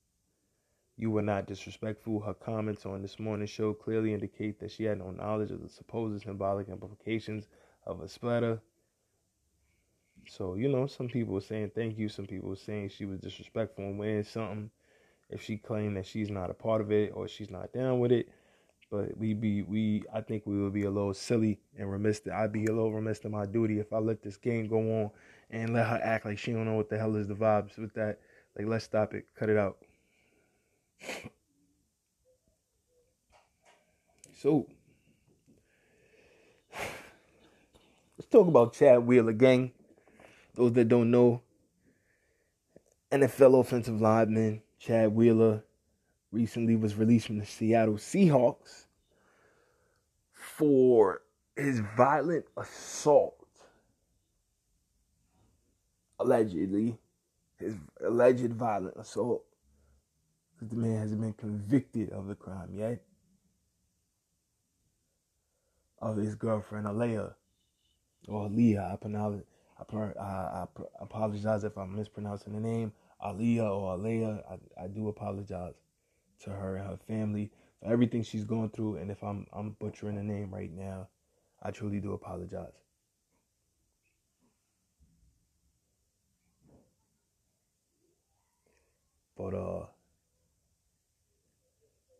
[0.96, 2.20] You were not disrespectful.
[2.20, 5.68] Her comments on this morning's show clearly indicate that she had no knowledge of the
[5.68, 7.46] supposed symbolic implications
[7.84, 8.62] of a splatter.
[10.28, 12.08] So, you know, some people were saying thank you.
[12.08, 14.70] Some people were saying she was disrespectful and wearing something.
[15.30, 18.12] If she claimed that she's not a part of it or she's not down with
[18.12, 18.28] it,
[18.90, 22.22] but we be we I think we would be a little silly and remiss.
[22.32, 25.10] I'd be a little remiss to my duty if I let this game go on
[25.50, 27.94] and let her act like she don't know what the hell is the vibes with
[27.94, 28.20] that.
[28.58, 29.78] Like let's stop it, cut it out.
[34.38, 34.66] So
[38.18, 39.72] let's talk about Chad Wheeler, gang.
[40.54, 41.42] Those that don't know,
[43.10, 45.64] NFL offensive lineman Chad Wheeler
[46.30, 48.86] recently was released from the Seattle Seahawks
[50.32, 51.22] for
[51.56, 53.46] his violent assault.
[56.18, 56.98] Allegedly,
[57.58, 59.44] his alleged violent assault.
[60.60, 63.02] The man hasn't been convicted of the crime yet.
[66.00, 67.34] Of his girlfriend, Alea,
[68.28, 68.90] or Leah.
[68.92, 69.51] I, pronounce, I,
[69.90, 70.64] I,
[71.00, 72.92] apologize if I'm mispronouncing the name.
[73.24, 74.42] Aliyah or Alea.
[74.50, 75.74] I, I do apologize
[76.40, 78.96] to her and her family for everything she's going through.
[78.96, 81.08] And if I'm I'm butchering the name right now,
[81.62, 82.72] I truly do apologize.
[89.36, 89.86] But uh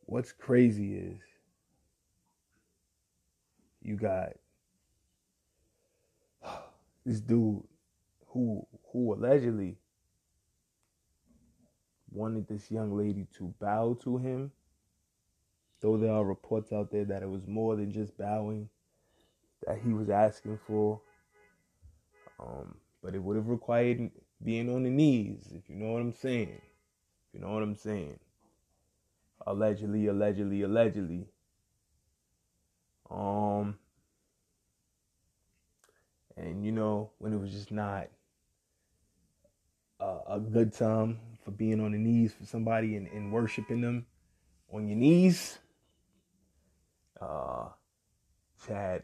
[0.07, 1.21] what's crazy is
[3.83, 4.31] you got
[7.05, 7.63] this dude
[8.29, 9.77] who who allegedly
[12.11, 14.53] wanted this young lady to bow to him.
[15.81, 18.69] Though there are reports out there that it was more than just bowing
[19.67, 21.01] that he was asking for.
[22.39, 24.11] Um, but it would have required
[24.43, 26.61] being on the knees, if you know what I'm saying.
[26.61, 28.19] If you know what I'm saying.
[29.47, 31.27] Allegedly, allegedly, allegedly.
[33.11, 33.79] Um,
[36.43, 38.09] and you know, when it was just not
[40.01, 44.07] a, a good time for being on the knees for somebody and, and worshiping them
[44.73, 45.59] on your knees.
[47.21, 47.69] Uh,
[48.67, 49.03] Chad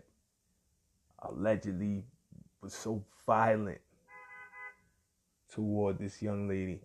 [1.20, 2.04] allegedly
[2.60, 3.80] was so violent
[5.52, 6.80] toward this young lady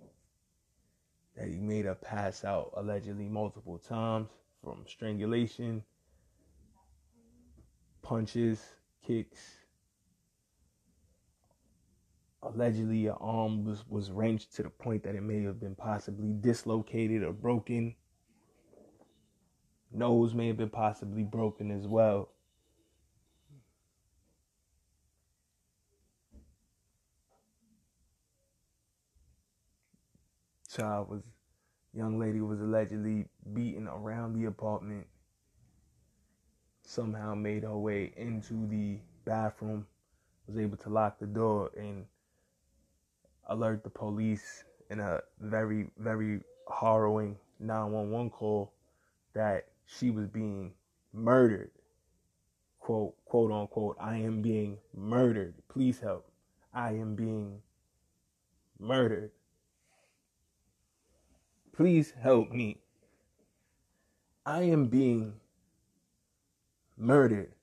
[1.36, 4.30] that he made her pass out allegedly multiple times
[4.64, 5.84] from strangulation,
[8.04, 8.62] punches,
[9.06, 9.63] kicks,
[12.46, 16.34] allegedly an arm was, was wrenched to the point that it may have been possibly
[16.34, 17.96] dislocated or broken.
[19.92, 22.30] Nose may have been possibly broken as well.
[30.76, 31.24] Child was
[31.94, 35.06] young lady was allegedly beaten around the apartment.
[36.86, 39.86] Somehow made her way into the bathroom,
[40.48, 42.06] was able to lock the door and
[43.48, 46.42] alert the police in a very, very
[46.80, 48.74] harrowing 911 call
[49.34, 50.74] that she was being
[51.14, 51.72] murdered.
[52.80, 55.56] Quote, quote unquote, I am being murdered.
[55.70, 56.28] Please help.
[56.74, 57.62] I am being
[58.80, 59.32] murdered.
[61.76, 62.78] Please help me.
[64.46, 65.34] I am being
[66.98, 67.54] murdered.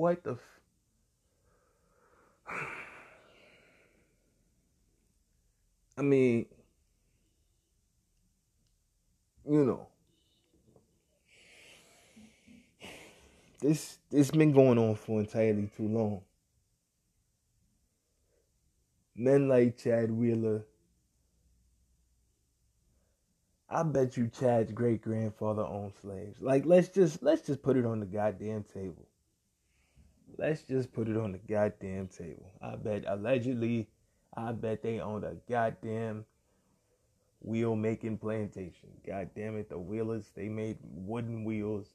[0.00, 0.38] What the
[2.46, 2.48] f-
[5.98, 6.46] I mean,
[9.48, 9.86] you know,
[13.60, 16.22] this this been going on for entirely too long.
[19.14, 20.66] Men like Chad Wheeler.
[23.70, 26.42] I bet you Chad's great grandfather owned slaves.
[26.42, 29.06] Like let's just let's just put it on the goddamn table.
[30.40, 32.50] Let's just put it on the goddamn table.
[32.62, 33.88] I bet allegedly,
[34.34, 36.24] I bet they owned a goddamn
[37.40, 38.88] wheel making plantation.
[39.06, 41.88] God damn it, the wheelers, they made wooden wheels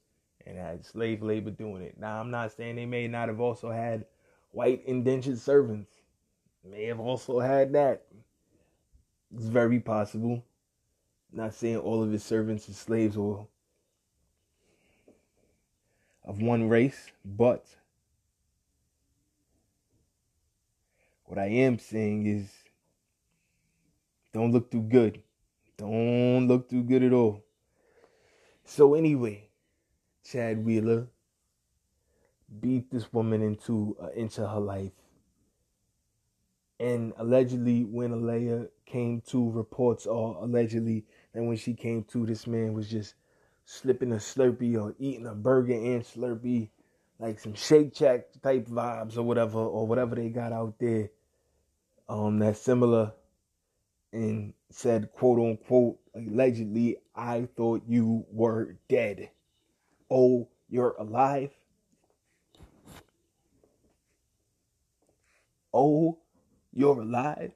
[0.45, 1.97] and had slave labor doing it.
[1.99, 4.05] Now, I'm not saying they may not have also had
[4.51, 5.89] white indentured servants.
[6.63, 8.03] May have also had that.
[9.35, 10.45] It's very possible.
[11.31, 13.47] Not saying all of his servants and slaves were
[16.23, 17.65] of one race, but
[21.25, 22.49] what I am saying is
[24.33, 25.21] don't look too good.
[25.77, 27.43] Don't look too good at all.
[28.65, 29.47] So anyway,
[30.29, 31.07] Chad Wheeler
[32.59, 34.91] beat this woman into an inch of her life.
[36.79, 42.47] And allegedly, when Alleah came to, reports are allegedly that when she came to, this
[42.47, 43.15] man was just
[43.65, 46.69] slipping a Slurpee or eating a burger and Slurpee,
[47.19, 51.09] like some Shake Shack type vibes or whatever, or whatever they got out there.
[52.07, 53.13] Um, that's similar,
[54.13, 59.31] and said, quote unquote, allegedly, I thought you were dead.
[60.09, 61.51] Oh, you're alive.
[65.73, 66.19] Oh,
[66.73, 67.51] you're alive.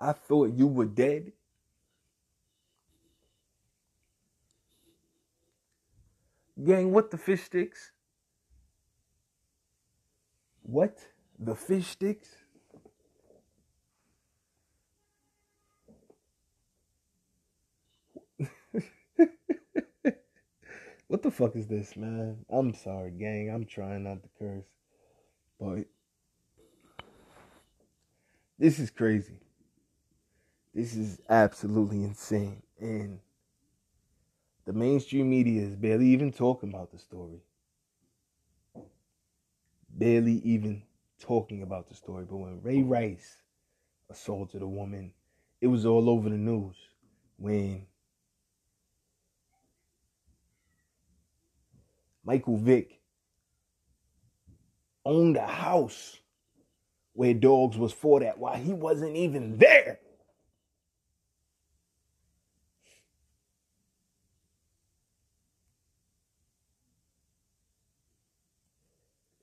[0.00, 1.32] I thought you were dead.
[6.64, 7.92] Gang, what the fish sticks?
[10.62, 10.98] What?
[11.38, 12.28] The fish sticks?
[21.06, 22.44] what the fuck is this, man?
[22.50, 23.50] I'm sorry, gang.
[23.50, 24.64] I'm trying not to curse.
[25.60, 25.84] But
[28.58, 29.38] this is crazy.
[30.74, 32.62] This is absolutely insane.
[32.80, 33.20] And
[34.64, 37.40] the mainstream media is barely even talking about the story.
[39.88, 40.82] Barely even
[41.20, 42.24] talking about the story.
[42.28, 43.36] But when Ray Rice
[44.10, 45.12] assaulted a woman,
[45.60, 46.76] it was all over the news.
[47.36, 47.86] When
[52.24, 53.00] Michael Vick
[55.04, 56.18] owned a house
[57.14, 59.98] where dogs was fought at while he wasn't even there.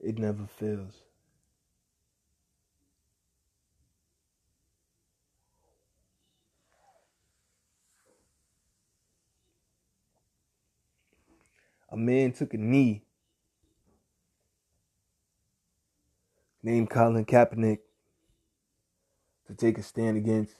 [0.00, 1.05] It never fails.
[11.96, 13.00] A man took a knee
[16.62, 17.78] named Colin Kaepernick
[19.46, 20.56] to take a stand against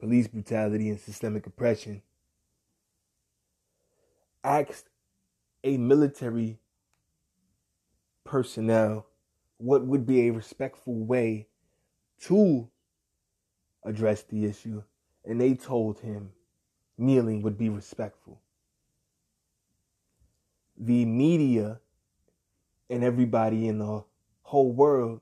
[0.00, 2.00] police brutality and systemic oppression.
[4.42, 4.88] Asked
[5.62, 6.58] a military
[8.24, 9.04] personnel
[9.58, 11.46] what would be a respectful way
[12.22, 12.70] to
[13.84, 14.82] address the issue,
[15.26, 16.30] and they told him
[16.96, 18.40] kneeling would be respectful.
[20.76, 21.80] The media
[22.90, 24.04] and everybody in the
[24.42, 25.20] whole world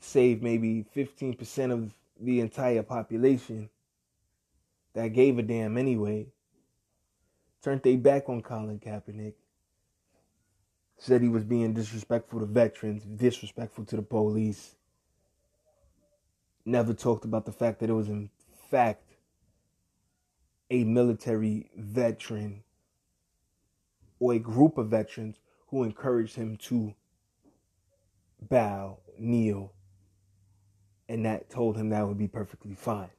[0.00, 3.70] save maybe 15% of the entire population
[4.94, 6.26] that gave a damn anyway,
[7.62, 9.34] turned their back on Colin Kaepernick
[11.00, 14.76] said he was being disrespectful to veterans, disrespectful to the police.
[16.66, 18.28] Never talked about the fact that it was, in
[18.70, 19.14] fact,
[20.70, 22.62] a military veteran
[24.20, 26.94] or a group of veterans who encouraged him to
[28.40, 29.72] bow, kneel,
[31.08, 33.10] and that told him that would be perfectly fine.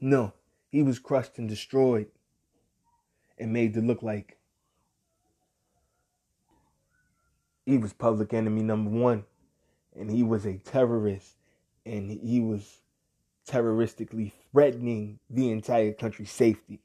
[0.00, 0.34] No,
[0.70, 2.08] he was crushed and destroyed
[3.38, 4.36] and made to look like
[7.64, 9.24] he was public enemy number one,
[9.94, 11.36] and he was a terrorist,
[11.84, 12.80] and he was
[13.46, 16.80] terroristically threatening the entire country's safety.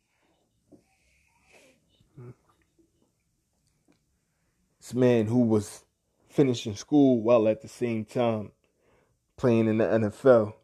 [4.83, 5.85] This man who was
[6.27, 8.51] finishing school while at the same time
[9.37, 10.55] playing in the NFL.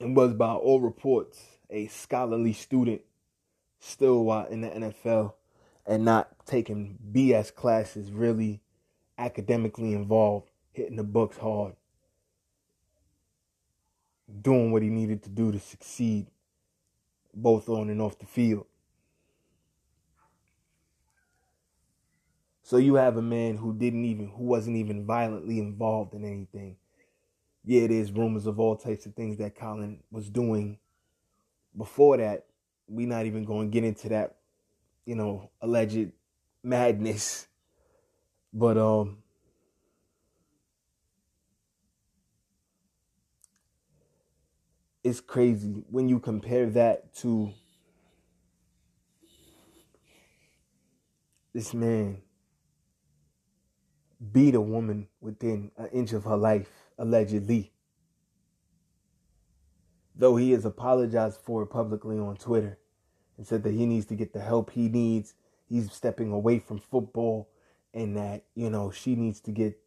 [0.00, 3.02] And was by all reports a scholarly student
[3.78, 5.34] still while in the NFL
[5.86, 8.60] and not taking BS classes, really
[9.16, 11.74] academically involved, hitting the books hard,
[14.42, 16.26] doing what he needed to do to succeed,
[17.32, 18.66] both on and off the field.
[22.64, 26.76] So you have a man who didn't even, who wasn't even violently involved in anything.
[27.64, 30.78] Yeah, there's rumors of all types of things that Colin was doing
[31.76, 32.46] before that.
[32.88, 34.34] We're not even going to get into that
[35.04, 36.12] you know, alleged
[36.62, 37.46] madness.
[38.52, 39.18] But um
[45.02, 47.52] it's crazy when you compare that to
[51.52, 52.22] this man
[54.32, 57.72] beat a woman within an inch of her life, allegedly.
[60.14, 62.78] Though he has apologized for it publicly on Twitter
[63.36, 65.34] and said that he needs to get the help he needs.
[65.68, 67.48] He's stepping away from football
[67.92, 69.78] and that, you know, she needs to get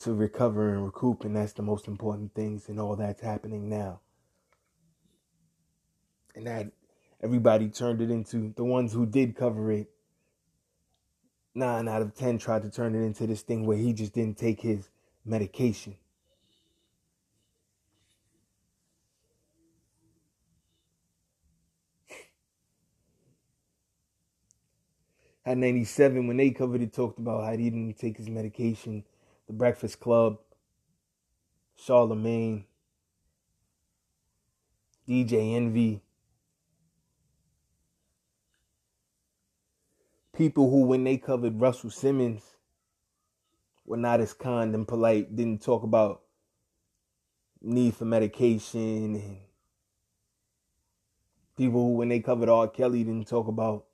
[0.00, 4.00] to recover and recoup, and that's the most important things, and all that's happening now.
[6.34, 6.72] And that
[7.22, 9.90] everybody turned it into the ones who did cover it.
[11.54, 14.38] Nine out of ten tried to turn it into this thing where he just didn't
[14.38, 14.88] take his
[15.24, 15.96] medication.
[25.44, 29.04] Hot 97, when they covered it, talked about how he didn't take his medication.
[29.46, 30.38] The Breakfast Club,
[31.76, 32.66] Charlemagne,
[35.08, 36.02] DJ Envy.
[40.40, 42.42] People who, when they covered Russell Simmons,
[43.84, 46.22] were not as kind and polite, didn't talk about
[47.60, 49.36] need for medication and
[51.58, 52.68] people who when they covered R.
[52.68, 53.84] Kelly didn't talk about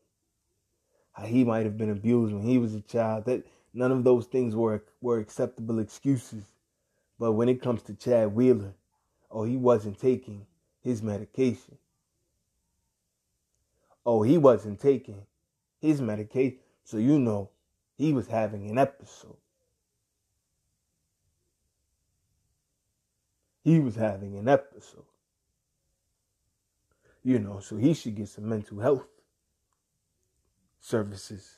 [1.14, 3.24] how he might have been abused when he was a child.
[3.24, 3.44] That
[3.74, 6.44] none of those things were were acceptable excuses.
[7.18, 8.72] But when it comes to Chad Wheeler,
[9.32, 10.46] oh, he wasn't taking
[10.80, 11.76] his medication.
[14.06, 15.26] Oh, he wasn't taking
[15.80, 16.58] his medication.
[16.84, 17.50] So you know
[17.96, 19.36] he was having an episode.
[23.64, 25.04] He was having an episode.
[27.24, 29.08] You know, so he should get some mental health
[30.80, 31.56] services.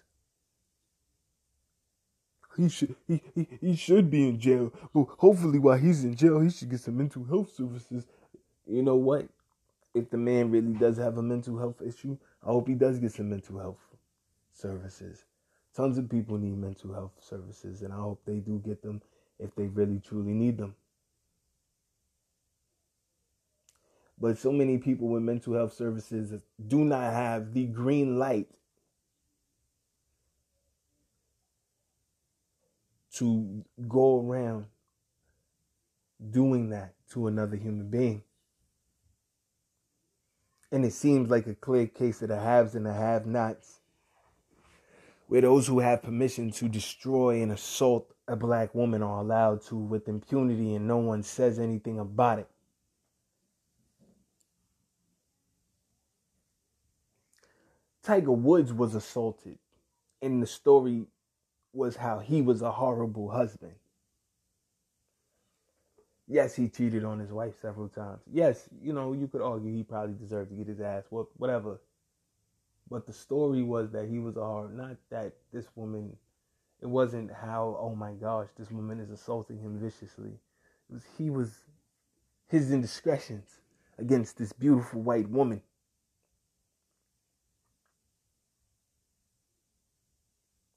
[2.57, 4.73] He should he, he, he should be in jail.
[4.93, 8.07] But hopefully while he's in jail he should get some mental health services.
[8.67, 9.29] You know what?
[9.95, 13.13] If the man really does have a mental health issue, I hope he does get
[13.13, 13.79] some mental health
[14.59, 15.25] services.
[15.75, 19.01] Tons of people need mental health services and I hope they do get them
[19.39, 20.75] if they really truly need them.
[24.21, 28.49] But so many people with mental health services do not have the green light
[33.15, 34.67] to go around
[36.31, 38.23] doing that to another human being.
[40.71, 43.78] And it seems like a clear case of the haves and the have nots,
[45.29, 49.77] where those who have permission to destroy and assault a black woman are allowed to
[49.77, 52.49] with impunity and no one says anything about it.
[58.03, 59.59] Tiger Woods was assaulted,
[60.23, 61.05] and the story
[61.75, 63.75] was how he was a horrible husband.
[66.27, 68.21] Yes, he cheated on his wife several times.
[68.33, 71.81] Yes, you know, you could argue he probably deserved to get his ass whooped, whatever.
[72.91, 76.17] But the story was that he was a hard, not that this woman,
[76.81, 80.31] it wasn't how, oh my gosh, this woman is assaulting him viciously.
[80.89, 81.53] It was, he was,
[82.49, 83.61] his indiscretions
[83.99, 85.61] against this beautiful white woman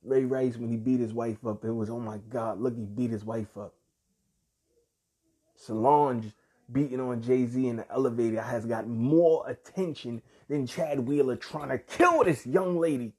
[0.03, 2.85] Ray Rice, when he beat his wife up, it was, oh my God, look, he
[2.85, 3.73] beat his wife up.
[5.55, 6.33] Solange
[6.71, 11.69] beating on Jay Z in the elevator has got more attention than Chad Wheeler trying
[11.69, 13.13] to kill this young lady.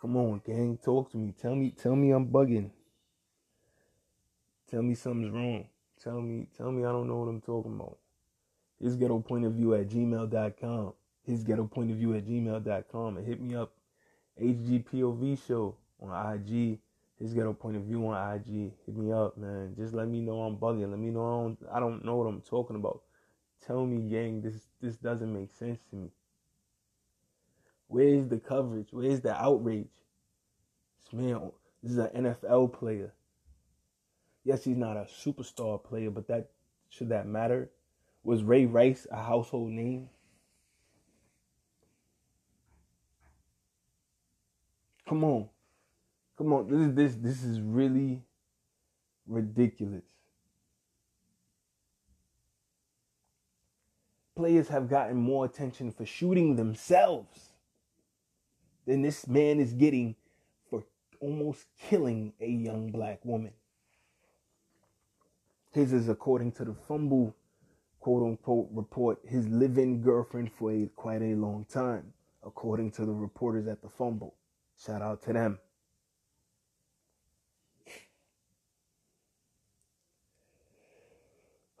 [0.00, 1.32] Come on, gang, talk to me.
[1.40, 2.70] Tell me, tell me I'm bugging.
[4.70, 5.68] Tell me something's wrong.
[6.02, 7.98] Tell me, tell me I don't know what I'm talking about.
[8.82, 10.92] His ghetto point of view at gmail.com.
[11.24, 13.16] His ghetto point of view at gmail.com.
[13.16, 13.72] And hit me up.
[14.40, 16.80] HGPOV show on IG.
[17.20, 18.72] His ghetto point of view on IG.
[18.84, 19.74] Hit me up, man.
[19.76, 20.90] Just let me know I'm bugging.
[20.90, 23.02] Let me know I don't, I don't know what I'm talking about.
[23.64, 26.08] Tell me, gang, this this doesn't make sense to me.
[27.86, 28.88] Where's the coverage?
[28.90, 29.86] Where's the outrage?
[30.98, 33.12] This man, this is an NFL player.
[34.42, 36.50] Yes, he's not a superstar player, but that
[36.88, 37.70] should that matter?
[38.24, 40.08] Was Ray Rice a household name?
[45.08, 45.48] Come on.
[46.38, 46.68] Come on.
[46.68, 48.22] This is this this is really
[49.26, 50.04] ridiculous.
[54.34, 57.50] Players have gotten more attention for shooting themselves
[58.86, 60.16] than this man is getting
[60.70, 60.84] for
[61.20, 63.52] almost killing a young black woman.
[65.72, 67.34] His is according to the fumble
[68.02, 72.12] quote unquote report his living girlfriend for a, quite a long time,
[72.44, 74.34] according to the reporters at the fumble.
[74.84, 75.60] Shout out to them.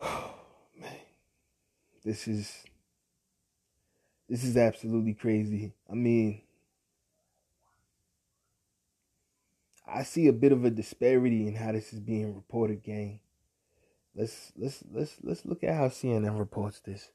[0.00, 0.96] Man.
[2.04, 2.62] This is
[4.28, 5.72] this is absolutely crazy.
[5.90, 6.42] I mean,
[9.84, 13.18] I see a bit of a disparity in how this is being reported, gang.
[14.14, 17.10] Let's let's let's let's look at how CNN reports this.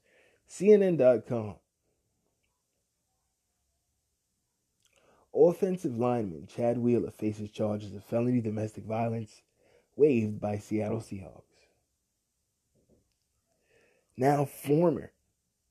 [0.49, 1.55] CNN.com.
[5.35, 9.43] Offensive lineman Chad Wheeler faces charges of felony domestic violence
[9.95, 11.43] waived by Seattle Seahawks.
[14.15, 15.11] Now former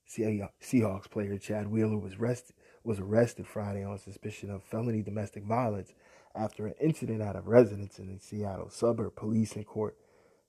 [0.09, 2.55] Seahawks player Chad Wheeler was arrested
[2.85, 5.93] was arrested Friday on suspicion of felony domestic violence
[6.37, 9.17] after an incident at a residence in the Seattle suburb.
[9.17, 9.97] Police and court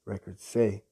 [0.07, 0.83] records say.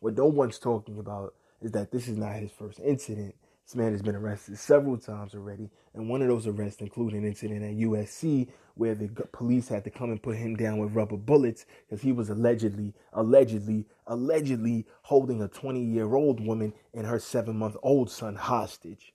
[0.00, 3.34] What no one's talking about is that this is not his first incident.
[3.66, 7.26] This man has been arrested several times already, and one of those arrests included an
[7.26, 11.16] incident at USC where the police had to come and put him down with rubber
[11.16, 17.18] bullets because he was allegedly, allegedly, allegedly holding a 20 year old woman and her
[17.18, 19.12] seven month old son hostage.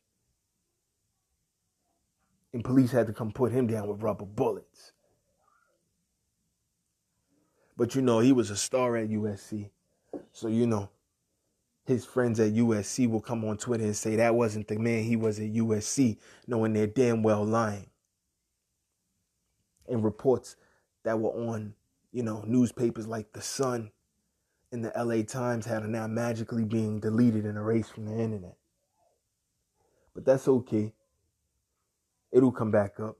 [2.53, 4.93] And police had to come put him down with rubber bullets.
[7.77, 9.69] But you know, he was a star at USC.
[10.31, 10.89] So, you know,
[11.85, 15.15] his friends at USC will come on Twitter and say that wasn't the man he
[15.15, 16.17] was at USC,
[16.47, 17.89] knowing they're damn well lying.
[19.87, 20.55] And reports
[21.03, 21.75] that were on,
[22.11, 23.91] you know, newspapers like The Sun
[24.71, 28.57] and the LA Times had are now magically being deleted and erased from the internet.
[30.13, 30.93] But that's okay.
[32.31, 33.17] It'll come back up.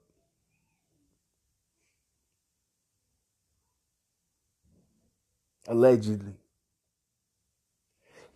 [5.67, 6.35] Allegedly.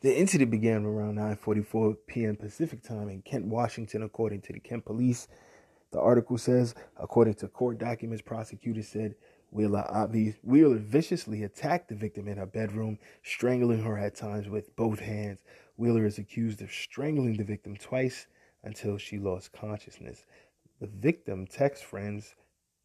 [0.01, 2.35] The incident began around 9:44 p.m.
[2.35, 5.27] Pacific time in Kent, Washington, according to the Kent police.
[5.91, 9.13] The article says, according to court documents, prosecutors said
[9.51, 9.85] Wheeler,
[10.41, 15.43] Wheeler viciously attacked the victim in her bedroom, strangling her at times with both hands.
[15.77, 18.25] Wheeler is accused of strangling the victim twice
[18.63, 20.25] until she lost consciousness.
[20.79, 22.33] The victim texts friends,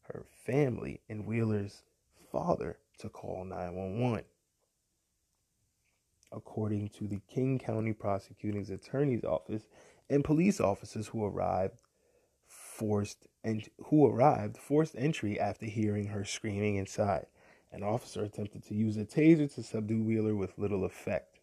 [0.03, 1.81] her family, and Wheeler's
[2.31, 4.25] father to call 911
[6.31, 9.67] according to the King County Prosecuting Attorney's Office
[10.09, 11.75] and police officers who arrived
[12.47, 17.27] forced and who arrived forced entry after hearing her screaming inside.
[17.71, 21.39] An officer attempted to use a taser to subdue Wheeler with little effect.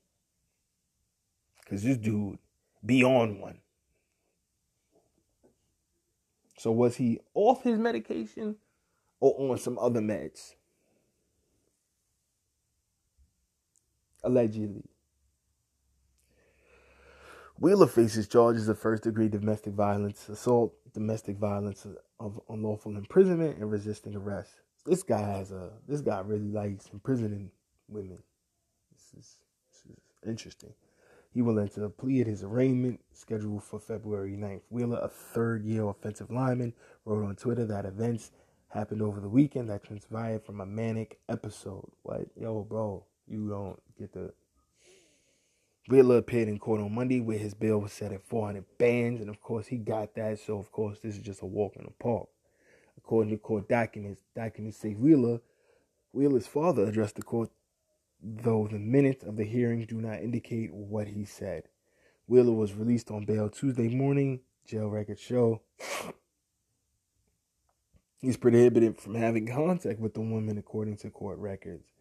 [1.68, 2.38] Cause this dude
[2.84, 3.60] be on one.
[6.58, 8.56] So was he off his medication
[9.20, 10.54] or on some other meds?
[14.22, 14.84] Allegedly.
[17.58, 21.86] Wheeler faces charges of first degree domestic violence, assault, domestic violence
[22.18, 24.54] of unlawful imprisonment, and resisting arrest.
[24.84, 27.52] This guy has a this guy really likes imprisoning
[27.88, 28.18] women.
[28.92, 29.38] This is,
[29.70, 30.74] this is interesting.
[31.32, 34.62] He will enter a plea at his arraignment scheduled for February 9th.
[34.68, 38.32] Wheeler, a third year offensive lineman, wrote on Twitter that events
[38.68, 41.90] happened over the weekend that transpired from a manic episode.
[42.02, 42.26] What?
[42.36, 44.32] Yo, bro, you don't get the
[45.88, 49.28] Wheeler appeared in court on Monday where his bail was set at 400 bands, and
[49.28, 50.38] of course he got that.
[50.38, 52.28] So of course this is just a walk in the park.
[52.96, 55.40] According to court documents, documents say Wheeler,
[56.12, 57.50] Wheeler's father addressed the court,
[58.22, 61.64] though the minutes of the hearing do not indicate what he said.
[62.28, 64.40] Wheeler was released on bail Tuesday morning.
[64.64, 65.62] Jail records show
[68.20, 71.91] he's prohibited from having contact with the woman, according to court records.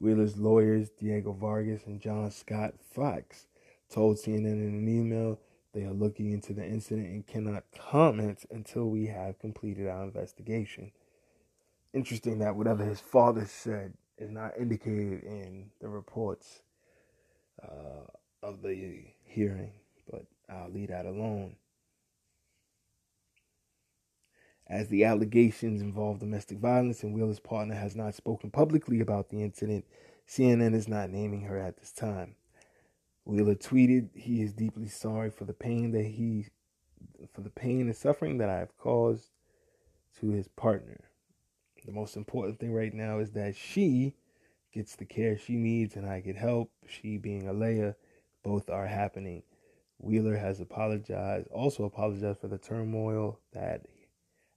[0.00, 3.46] Wheeler's lawyers, Diego Vargas and John Scott Fox,
[3.92, 5.38] told CNN in an email
[5.74, 10.90] they are looking into the incident and cannot comment until we have completed our investigation.
[11.92, 16.62] Interesting that whatever his father said is not indicated in the reports
[17.62, 18.06] uh,
[18.42, 19.72] of the hearing,
[20.10, 21.56] but I'll leave that alone.
[24.70, 29.42] As the allegations involve domestic violence and Wheeler's partner has not spoken publicly about the
[29.42, 29.84] incident,
[30.28, 32.36] CNN is not naming her at this time.
[33.24, 36.46] Wheeler tweeted he is deeply sorry for the pain that he
[37.34, 39.30] for the pain and suffering that I have caused
[40.20, 41.00] to his partner.
[41.84, 44.14] The most important thing right now is that she
[44.72, 46.70] gets the care she needs and I get help.
[46.86, 47.96] She being Alleah,
[48.44, 49.42] both are happening.
[49.98, 53.86] Wheeler has apologized, also apologized for the turmoil that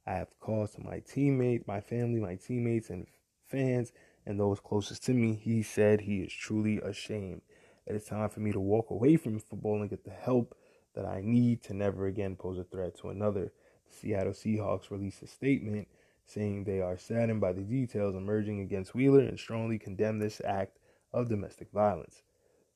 [0.05, 3.07] I have calls to my teammate, my family, my teammates, and
[3.47, 3.91] fans,
[4.25, 5.35] and those closest to me.
[5.35, 7.41] He said he is truly ashamed.
[7.85, 10.55] It is time for me to walk away from football and get the help
[10.95, 13.51] that I need to never again pose a threat to another.
[13.89, 15.87] The Seattle Seahawks released a statement
[16.25, 20.77] saying they are saddened by the details emerging against Wheeler and strongly condemn this act
[21.13, 22.21] of domestic violence.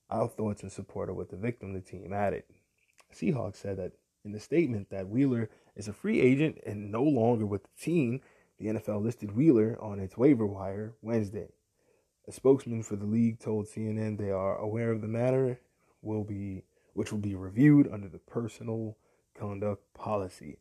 [0.09, 2.43] Our thoughts and support are with the victim, the team added.
[3.13, 3.93] Seahawks said that
[4.27, 8.19] in the statement that Wheeler is a free agent and no longer with the team.
[8.59, 11.47] The NFL listed Wheeler on its waiver wire Wednesday.
[12.27, 15.61] A spokesman for the league told CNN they are aware of the matter
[16.01, 16.63] will be
[16.93, 18.97] which will be reviewed under the personal
[19.33, 20.57] conduct policy.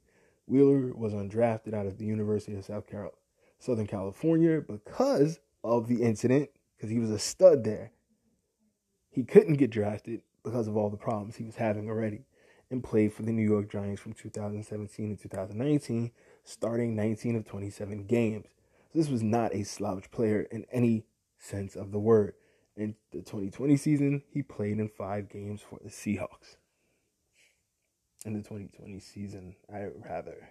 [0.47, 3.17] Wheeler was undrafted out of the University of South Carolina,
[3.59, 7.91] Southern California because of the incident, because he was a stud there.
[9.11, 12.27] He couldn't get drafted because of all the problems he was having already
[12.71, 16.11] and played for the New York Giants from 2017 to 2019,
[16.45, 18.47] starting 19 of 27 games.
[18.93, 21.07] So this was not a slouch player in any
[21.39, 22.35] sense of the word.
[22.77, 26.57] In the 2020 season, he played in five games for the Seahawks.
[28.25, 30.51] In the 2020 season, I rather.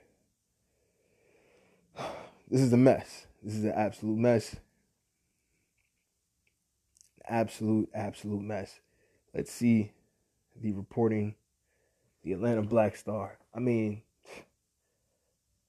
[2.47, 3.25] This is a mess.
[3.41, 4.57] This is an absolute mess.
[7.27, 8.81] Absolute, absolute mess.
[9.33, 9.93] Let's see
[10.55, 11.33] the reporting.
[12.25, 13.37] The Atlanta Black Star.
[13.53, 14.01] I mean,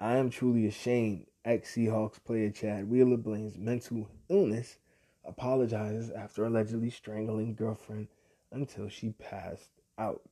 [0.00, 1.26] I am truly ashamed.
[1.44, 4.78] Ex Seahawks player Chad Wheeler blames mental illness
[5.22, 8.08] apologizes after allegedly strangling girlfriend
[8.50, 10.22] until she passed out.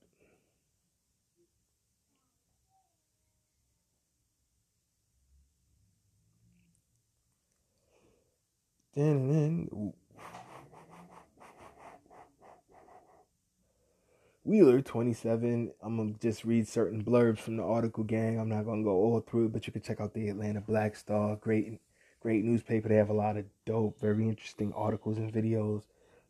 [14.45, 15.71] Wheeler, 27.
[15.81, 18.39] I'm going to just read certain blurbs from the article, gang.
[18.39, 20.61] I'm not going to go all through it, but you can check out the Atlanta
[20.61, 21.35] Black Star.
[21.37, 21.79] Great
[22.21, 22.87] great newspaper.
[22.87, 25.81] They have a lot of dope, very interesting articles and videos,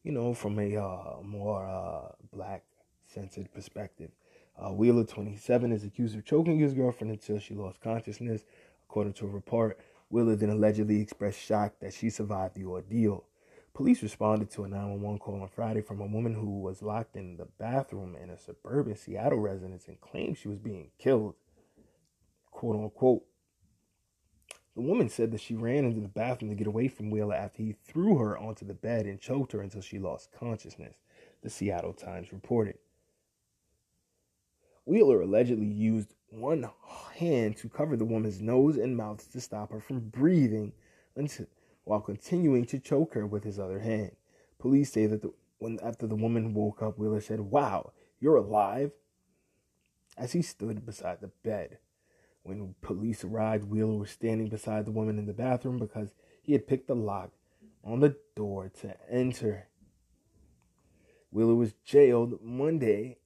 [0.04, 2.64] you know, from a uh, more uh, black
[3.06, 4.12] centered perspective.
[4.58, 8.46] Uh, Wheeler, 27, is accused of choking his girlfriend until she lost consciousness.
[8.90, 9.78] According to a report,
[10.10, 13.26] Wheeler then allegedly expressed shock that she survived the ordeal.
[13.76, 17.36] Police responded to a 911 call on Friday from a woman who was locked in
[17.36, 21.36] the bathroom in a suburban Seattle residence and claimed she was being killed.
[22.52, 23.26] Quote unquote,
[24.76, 27.64] the woman said that she ran into the bathroom to get away from Wheeler after
[27.64, 31.02] he threw her onto the bed and choked her until she lost consciousness,
[31.44, 32.78] the Seattle Times reported.
[34.86, 36.70] Wheeler allegedly used one
[37.16, 40.72] hand to cover the woman's nose and mouth to stop her from breathing
[41.18, 41.48] until,
[41.86, 44.12] while continuing to choke her with his other hand.
[44.60, 48.92] Police say that the, when after the woman woke up, Wheeler said, "Wow, you're alive."
[50.18, 51.78] As he stood beside the bed,
[52.44, 56.68] when police arrived, Wheeler was standing beside the woman in the bathroom because he had
[56.68, 57.32] picked the lock
[57.84, 59.68] on the door to enter.
[61.32, 63.18] Wheeler was jailed Monday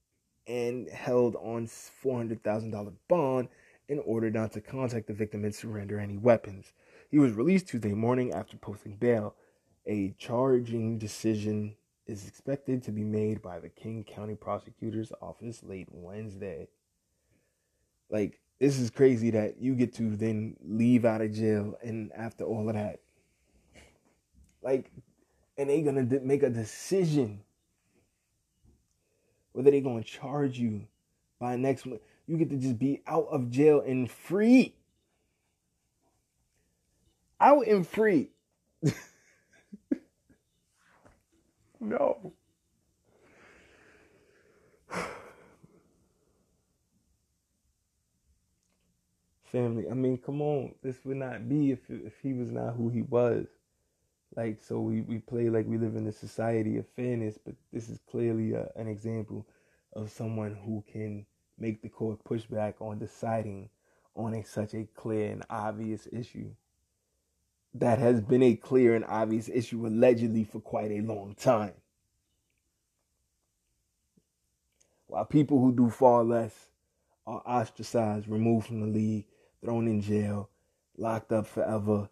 [0.47, 3.49] and held on $400,000 bond
[3.87, 6.73] in order not to contact the victim and surrender any weapons.
[7.09, 9.35] He was released Tuesday morning after posting bail.
[9.85, 15.87] A charging decision is expected to be made by the King County Prosecutor's Office late
[15.91, 16.67] Wednesday.
[18.09, 22.43] Like, this is crazy that you get to then leave out of jail and after
[22.43, 22.99] all of that
[24.61, 24.91] like
[25.57, 27.41] and they gonna make a decision
[29.53, 30.85] whether they gonna charge you
[31.39, 34.75] by next month you get to just be out of jail and free
[37.41, 38.31] out and free
[41.79, 42.33] no
[49.51, 49.85] family.
[49.89, 53.01] I mean, come on, this would not be if if he was not who he
[53.03, 53.47] was.
[54.35, 57.89] Like, so we, we play like we live in a society of fairness, but this
[57.89, 59.45] is clearly a, an example
[59.93, 61.25] of someone who can
[61.57, 63.69] make the court push back on deciding
[64.15, 66.49] on a, such a clear and obvious issue
[67.73, 71.73] that has been a clear and obvious issue allegedly for quite a long time.
[75.07, 76.69] While people who do far less
[77.25, 79.25] are ostracized, removed from the league,
[79.63, 80.49] thrown in jail,
[80.97, 82.09] locked up forever.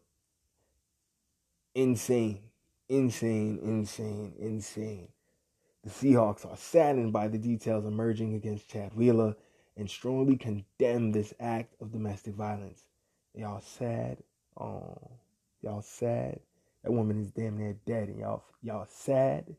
[1.76, 2.41] Insane,
[2.89, 5.10] insane, insane, insane.
[5.84, 9.36] The Seahawks are saddened by the details emerging against Chad Wheeler
[9.76, 12.84] and strongly condemn this act of domestic violence.
[13.36, 14.18] They are sad?
[14.60, 14.97] Oh,
[15.62, 16.39] y'all sad?
[16.84, 19.55] That woman is damn near dead, and y'all y'all sad.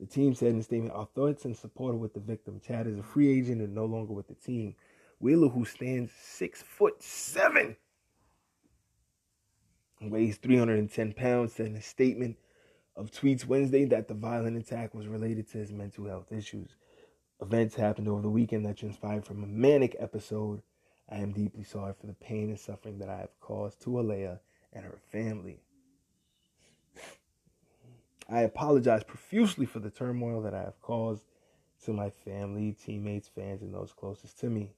[0.00, 2.60] The team said in a statement, "Our thoughts and support with the victim.
[2.60, 4.74] Chad is a free agent and no longer with the team.
[5.20, 7.76] Wheeler, who stands six foot seven,
[10.00, 12.36] weighs 310 pounds, said in a statement
[12.96, 16.74] of tweets Wednesday that the violent attack was related to his mental health issues.
[17.40, 20.62] Events happened over the weekend that transpired from a manic episode.
[21.08, 24.40] I am deeply sorry for the pain and suffering that I have caused to Alleah
[24.72, 25.60] and her family.
[28.28, 31.24] I apologize profusely for the turmoil that I have caused
[31.84, 34.70] to my family, teammates, fans, and those closest to me.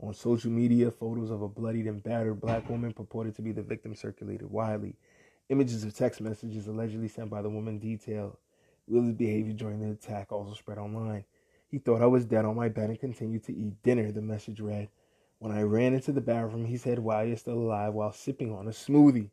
[0.00, 3.62] On social media, photos of a bloodied and battered black woman purported to be the
[3.62, 4.96] victim circulated widely.
[5.50, 8.36] Images of text messages allegedly sent by the woman detailed
[8.86, 11.24] Will's behavior during the attack also spread online.
[11.68, 14.60] He thought I was dead on my bed and continued to eat dinner, the message
[14.60, 14.88] read.
[15.40, 18.68] When I ran into the bathroom, he said, Why you're still alive while sipping on
[18.68, 19.30] a smoothie.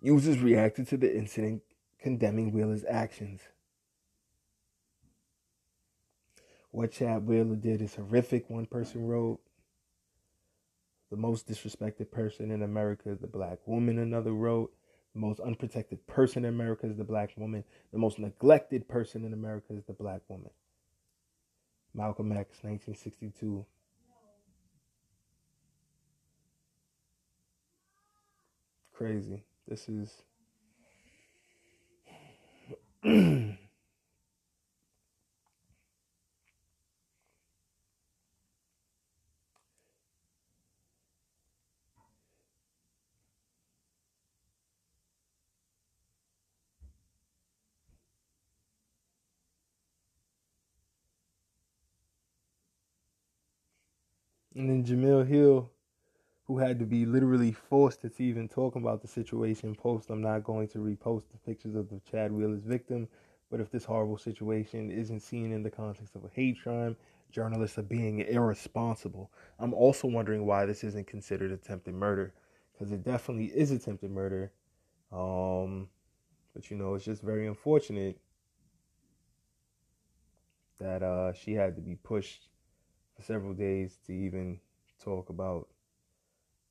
[0.00, 1.62] Users reacted to the incident,
[2.00, 3.42] condemning Wheeler's actions.
[6.72, 9.38] What Chad Wheeler did is horrific, one person wrote.
[11.10, 14.74] The most disrespected person in America is the black woman, another wrote.
[15.14, 17.62] The most unprotected person in America is the black woman.
[17.92, 20.50] The most neglected person in America is the black woman.
[21.94, 23.64] Malcolm X, 1962.
[28.92, 29.44] Crazy.
[29.68, 30.22] This is.
[54.54, 55.70] And then Jemele Hill,
[56.46, 60.44] who had to be literally forced to even talk about the situation, post, I'm not
[60.44, 63.08] going to repost the pictures of the Chad Wheeler's victim,
[63.50, 66.96] but if this horrible situation isn't seen in the context of a hate crime,
[67.32, 69.30] journalists are being irresponsible.
[69.58, 72.32] I'm also wondering why this isn't considered attempted murder,
[72.72, 74.52] because it definitely is attempted murder.
[75.12, 75.88] Um,
[76.54, 78.18] but you know, it's just very unfortunate
[80.78, 82.48] that uh, she had to be pushed
[83.14, 84.60] for several days to even
[85.02, 85.68] talk about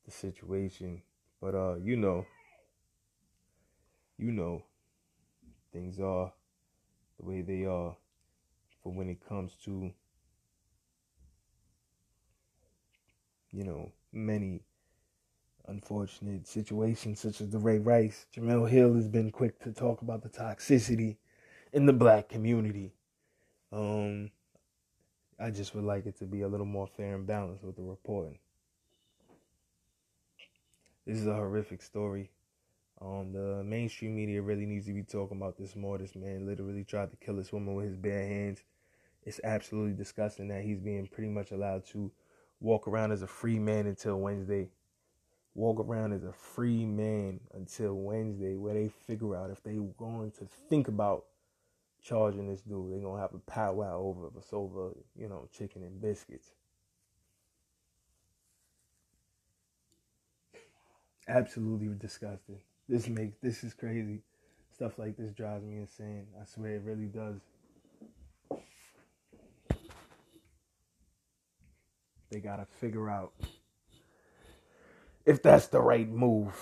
[0.05, 1.01] the situation.
[1.41, 2.25] But uh, you know,
[4.17, 4.63] you know,
[5.71, 6.31] things are
[7.19, 7.95] the way they are
[8.81, 9.91] for when it comes to
[13.51, 14.61] you know many
[15.67, 18.25] unfortunate situations such as the Ray Rice.
[18.35, 21.17] Jemele Hill has been quick to talk about the toxicity
[21.71, 22.93] in the black community.
[23.71, 24.31] Um,
[25.39, 27.81] I just would like it to be a little more fair and balanced with the
[27.81, 28.37] reporting.
[31.05, 32.29] This is a horrific story.
[33.01, 35.97] Um, the mainstream media really needs to be talking about this more.
[35.97, 38.63] This man literally tried to kill this woman with his bare hands.
[39.23, 42.11] It's absolutely disgusting that he's being pretty much allowed to
[42.61, 44.69] walk around as a free man until Wednesday.
[45.55, 50.31] Walk around as a free man until Wednesday, where they figure out if they're going
[50.31, 51.25] to think about
[52.03, 52.91] charging this dude.
[52.91, 56.51] They're gonna have a powwow over us over, you know, chicken and biscuits.
[61.27, 62.59] Absolutely disgusting.
[62.89, 64.21] This makes this is crazy.
[64.73, 66.25] Stuff like this drives me insane.
[66.39, 67.39] I swear it really does.
[72.29, 73.31] They gotta figure out
[75.25, 76.53] if that's the right move.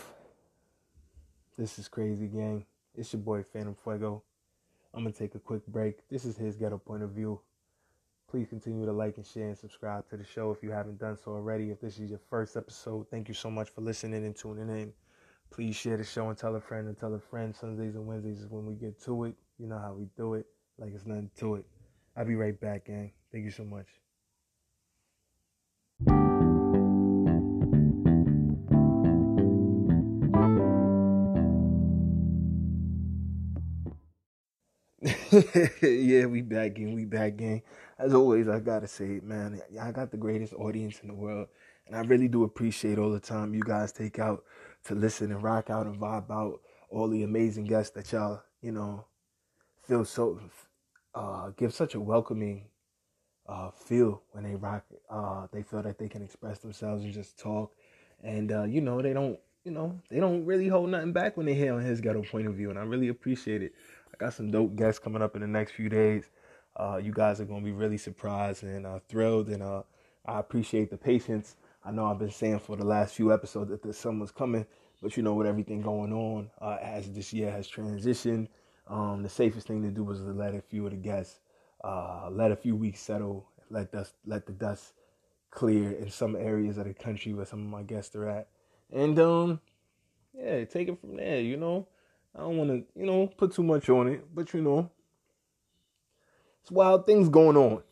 [1.57, 2.65] This is crazy, gang.
[2.93, 4.23] It's your boy Phantom Fuego.
[4.93, 6.07] I'm going to take a quick break.
[6.09, 7.39] This is his ghetto point of view.
[8.29, 11.17] Please continue to like and share and subscribe to the show if you haven't done
[11.17, 11.69] so already.
[11.69, 14.93] If this is your first episode, thank you so much for listening and tuning in.
[15.49, 17.53] Please share the show and tell a friend and tell a friend.
[17.53, 19.35] Sundays and Wednesdays is when we get to it.
[19.59, 20.45] You know how we do it.
[20.77, 21.65] Like it's nothing to it.
[22.15, 23.11] I'll be right back, gang.
[23.31, 24.00] Thank you so much.
[35.81, 37.61] yeah, we back in, we back in.
[37.97, 39.61] As always, I gotta say it, man.
[39.81, 41.47] I got the greatest audience in the world,
[41.87, 44.43] and I really do appreciate all the time you guys take out
[44.85, 46.59] to listen and rock out and vibe out.
[46.89, 49.05] All the amazing guests that y'all, you know,
[49.87, 50.39] feel so,
[51.15, 52.65] uh, give such a welcoming
[53.47, 54.85] uh, feel when they rock.
[55.09, 57.73] Uh, they feel that they can express themselves and just talk,
[58.23, 61.45] and uh, you know, they don't, you know, they don't really hold nothing back when
[61.45, 63.73] they hear on his ghetto point of view, and I really appreciate it.
[64.21, 66.29] Got some dope guests coming up in the next few days.
[66.75, 69.81] Uh, you guys are gonna be really surprised and uh, thrilled, and uh,
[70.27, 71.55] I appreciate the patience.
[71.83, 74.67] I know I've been saying for the last few episodes that the summer's coming,
[75.01, 78.47] but you know with everything going on uh, as this year has transitioned,
[78.85, 81.39] um, the safest thing to do was to let a few of the guests
[81.83, 84.93] uh, let a few weeks settle, let dust, let the dust
[85.49, 88.49] clear in some areas of the country where some of my guests are at,
[88.93, 89.59] and um,
[90.35, 91.41] yeah, take it from there.
[91.41, 91.87] You know,
[92.35, 94.89] I don't want to, you know, put too much on it, but you know,
[96.61, 97.83] it's wild things going on.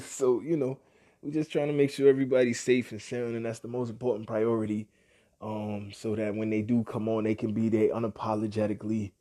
[0.00, 0.78] so you know,
[1.22, 4.26] we're just trying to make sure everybody's safe and sound, and that's the most important
[4.26, 4.88] priority.
[5.40, 9.12] Um, so that when they do come on, they can be their unapologetically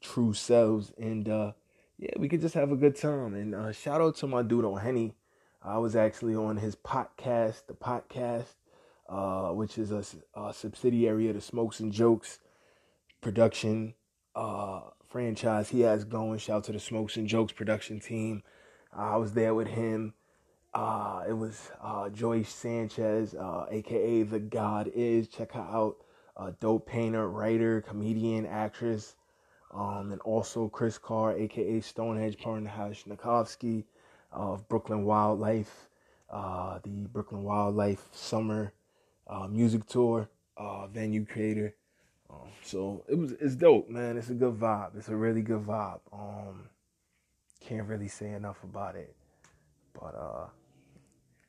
[0.00, 1.52] true selves, and uh,
[1.98, 3.34] yeah, we could just have a good time.
[3.34, 5.14] And uh, shout out to my dude on Henny.
[5.62, 8.54] I was actually on his podcast, the podcast,
[9.08, 10.04] uh, which is a,
[10.38, 12.38] a, subsidiary of the Smokes and Jokes
[13.24, 13.94] production
[14.36, 16.38] uh, franchise he has going.
[16.38, 18.42] Shout out to the Smokes and Jokes production team.
[18.92, 20.12] I was there with him.
[20.74, 25.26] Uh, it was uh, Joyce Sanchez, aka uh, The God Is.
[25.28, 25.96] Check her out.
[26.36, 29.16] A dope painter, writer, comedian, actress.
[29.72, 33.84] Um, and also Chris Carr, aka Stonehenge Parnahash Nikovsky
[34.30, 35.88] of Brooklyn Wildlife,
[36.30, 38.72] uh, the Brooklyn Wildlife Summer
[39.28, 41.74] uh, Music Tour uh, venue creator.
[42.42, 44.16] Um, so it was it's dope, man.
[44.16, 44.96] It's a good vibe.
[44.96, 46.00] It's a really good vibe.
[46.12, 46.68] Um,
[47.60, 49.14] can't really say enough about it,
[49.92, 50.46] but uh,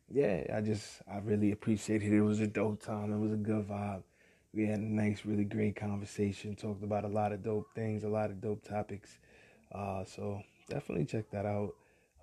[0.10, 2.18] yeah, I just I really appreciated it.
[2.18, 3.14] It was a dope time.
[3.14, 4.04] It was a good vibe
[4.56, 6.56] we had a nice, really great conversation.
[6.56, 9.20] Talked about a lot of dope things, a lot of dope topics.
[9.74, 11.74] Uh, so definitely check that out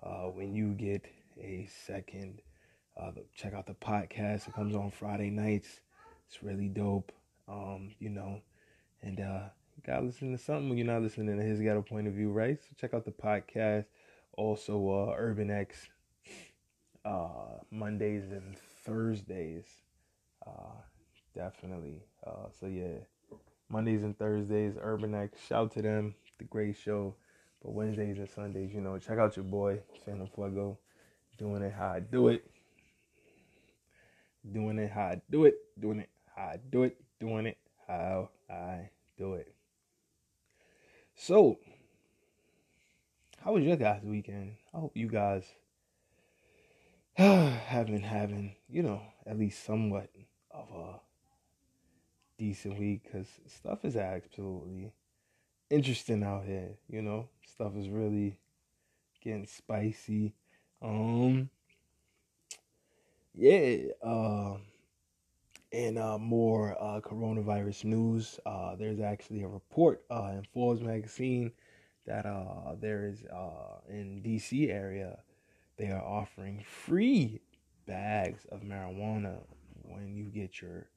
[0.01, 1.05] uh, when you get
[1.39, 2.41] a second.
[2.99, 4.47] Uh, check out the podcast.
[4.47, 5.81] It comes on Friday nights.
[6.27, 7.11] It's really dope.
[7.47, 8.41] Um, you know,
[9.03, 9.43] and uh,
[9.75, 12.13] you gotta listen to something when you're not listening to his got a point of
[12.13, 12.57] view, right?
[12.59, 13.85] So check out the podcast.
[14.35, 15.87] Also, uh, Urban X
[17.05, 19.65] uh, Mondays and Thursdays.
[20.45, 20.81] Uh,
[21.35, 22.03] definitely.
[22.25, 22.97] Uh, so yeah,
[23.69, 25.39] Mondays and Thursdays, Urban X.
[25.47, 27.15] Shout to them, the great show.
[27.61, 30.77] But Wednesdays and Sundays, you know, check out your boy Phantom Fuego,
[31.37, 32.45] doing it how I do it,
[34.51, 38.29] doing it how I do it, doing it how I do it, doing it how
[38.53, 39.53] I do it.
[41.15, 41.59] So,
[43.43, 44.55] how was your guys' weekend?
[44.73, 45.43] I hope you guys
[47.15, 50.09] have been having, you know, at least somewhat
[50.51, 50.99] of a
[52.37, 54.91] decent week because stuff is absolutely
[55.69, 56.71] interesting out here.
[56.87, 58.39] You know, stuff is really
[59.21, 60.33] getting spicy.
[60.81, 61.49] Um,
[63.35, 63.77] yeah.
[64.01, 64.57] Uh,
[65.73, 68.39] and uh, more uh, coronavirus news.
[68.45, 71.51] Uh, there's actually a report uh, in Forbes magazine
[72.05, 75.17] that uh, there is uh, in DC area
[75.77, 77.41] they are offering free
[77.87, 79.39] bags of marijuana
[79.81, 80.87] when you get your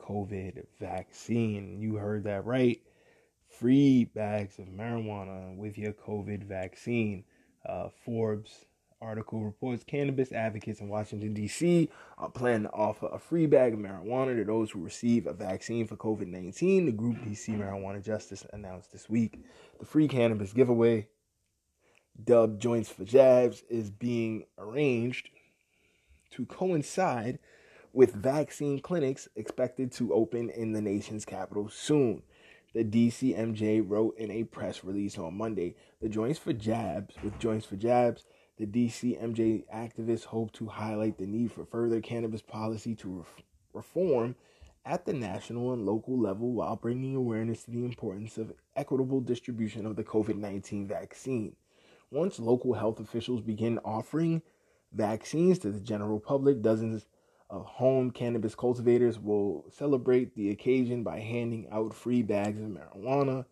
[0.00, 1.78] COVID vaccine.
[1.80, 2.80] You heard that right.
[3.48, 7.24] Free bags of marijuana with your COVID vaccine.
[8.04, 8.64] Forbes
[9.00, 11.88] article reports cannabis advocates in Washington, D.C.
[12.16, 15.86] are planning to offer a free bag of marijuana to those who receive a vaccine
[15.86, 16.86] for COVID 19.
[16.86, 19.40] The group DC Marijuana Justice announced this week.
[19.78, 21.08] The free cannabis giveaway,
[22.22, 25.30] dubbed Joints for Jabs, is being arranged
[26.32, 27.38] to coincide
[27.92, 32.22] with vaccine clinics expected to open in the nation's capital soon.
[32.74, 37.66] The DCMJ wrote in a press release on Monday the Joints for Jabs, with Joints
[37.66, 38.24] for Jabs,
[38.58, 44.34] the DCMJ activists hope to highlight the need for further cannabis policy to re- reform
[44.84, 49.86] at the national and local level while bringing awareness to the importance of equitable distribution
[49.86, 51.54] of the COVID 19 vaccine.
[52.10, 54.42] Once local health officials begin offering
[54.92, 57.06] vaccines to the general public, dozens
[57.50, 63.44] of home cannabis cultivators will celebrate the occasion by handing out free bags of marijuana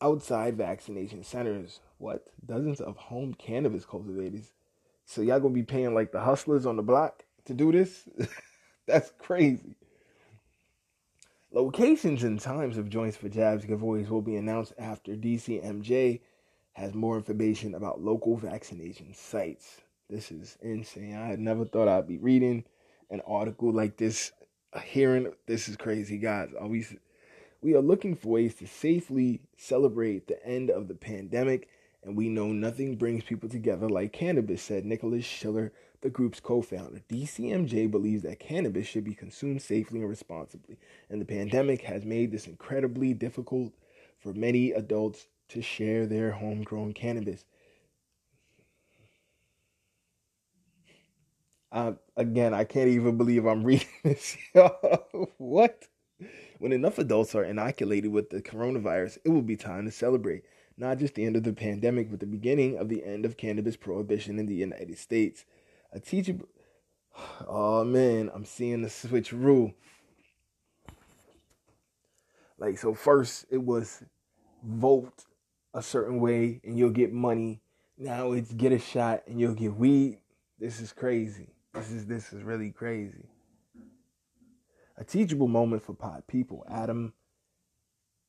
[0.00, 1.80] outside vaccination centers.
[2.04, 2.26] What?
[2.44, 4.52] Dozens of home cannabis cultivators.
[5.06, 8.06] So y'all gonna be paying like the hustlers on the block to do this?
[8.86, 9.76] That's crazy.
[11.50, 16.20] Locations and times of Joints for Jabs giveaways will be announced after DCMJ
[16.74, 19.80] has more information about local vaccination sites.
[20.10, 21.16] This is insane.
[21.16, 22.64] I had never thought I'd be reading
[23.08, 24.30] an article like this,
[24.84, 26.50] hearing this is crazy, guys.
[26.60, 26.84] Are we
[27.62, 31.66] we are looking for ways to safely celebrate the end of the pandemic,
[32.04, 37.00] and we know nothing brings people together like cannabis, said Nikolas Schiller, the group's co-founder.
[37.08, 40.78] DCMJ believes that cannabis should be consumed safely and responsibly,
[41.10, 43.72] and the pandemic has made this incredibly difficult
[44.18, 47.44] for many adults to share their homegrown cannabis.
[51.72, 54.36] Uh, again, I can't even believe I'm reading this.
[55.38, 55.84] what?
[56.58, 60.44] When enough adults are inoculated with the coronavirus, it will be time to celebrate.
[60.76, 63.76] Not just the end of the pandemic, but the beginning of the end of cannabis
[63.76, 65.44] prohibition in the United States.
[65.92, 66.48] A teachable.
[67.46, 69.74] Oh man, I'm seeing the switcheroo.
[72.58, 74.02] Like, so first it was
[74.62, 75.24] vote
[75.74, 77.60] a certain way and you'll get money.
[77.98, 80.18] Now it's get a shot and you'll get weed.
[80.58, 81.54] This is crazy.
[81.74, 83.28] This is this is really crazy.
[84.96, 86.64] A teachable moment for pot people.
[86.70, 87.12] Adam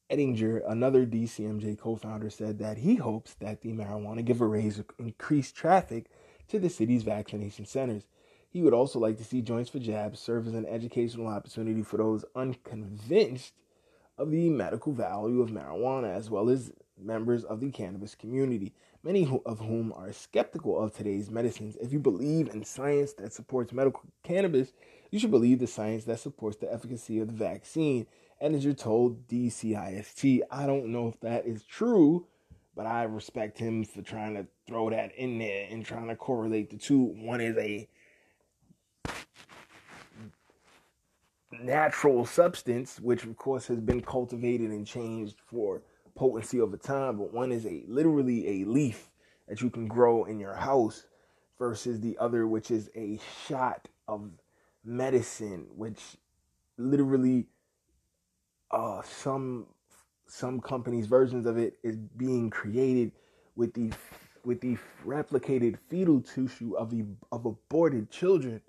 [0.10, 6.06] Ettinger, another DCMJ co-founder, said that he hopes that the marijuana giveaways increase traffic
[6.48, 8.04] to the city's vaccination centers.
[8.50, 11.98] He would also like to see Joints for Jabs serve as an educational opportunity for
[11.98, 13.54] those unconvinced
[14.18, 19.28] of the medical value of marijuana, as well as members of the cannabis community, many
[19.46, 21.76] of whom are skeptical of today's medicines.
[21.82, 24.72] If you believe in science that supports medical cannabis,
[25.12, 28.08] you should believe the science that supports the efficacy of the vaccine.
[28.42, 30.42] And as you're told, DCIST.
[30.52, 32.28] I don't know if that is true,
[32.76, 36.70] but I respect him for trying to throw that in there and trying to correlate
[36.70, 37.00] the two.
[37.00, 37.88] One is a
[41.52, 45.82] natural substance, which of course has been cultivated and changed for
[46.16, 49.10] potency over time, but one is a literally a leaf
[49.48, 51.06] that you can grow in your house
[51.58, 54.32] versus the other, which is a shot of
[54.84, 56.18] medicine, which
[56.78, 57.48] literally
[58.76, 59.68] uh some
[60.28, 63.12] some companies versions of it is being created
[63.56, 63.92] with the
[64.46, 68.62] with the replicated fetal tissue of the of aborted children.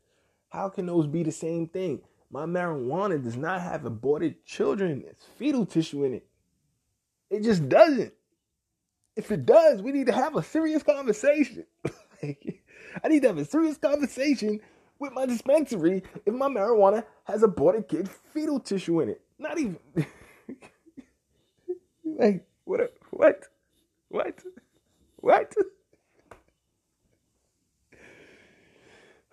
[0.51, 2.01] How can those be the same thing?
[2.31, 5.05] My marijuana does not have aborted children.
[5.07, 6.27] It's fetal tissue in it.
[7.31, 8.15] It just doesn't.
[9.17, 11.65] If it does, we need to have a serious conversation.
[12.23, 14.61] I need to have a serious conversation
[14.99, 19.21] with my dispensary if my marijuana has aborted kid fetal tissue in it.
[19.39, 19.79] Not even
[22.05, 23.45] like what what
[24.09, 24.43] what
[25.17, 25.55] what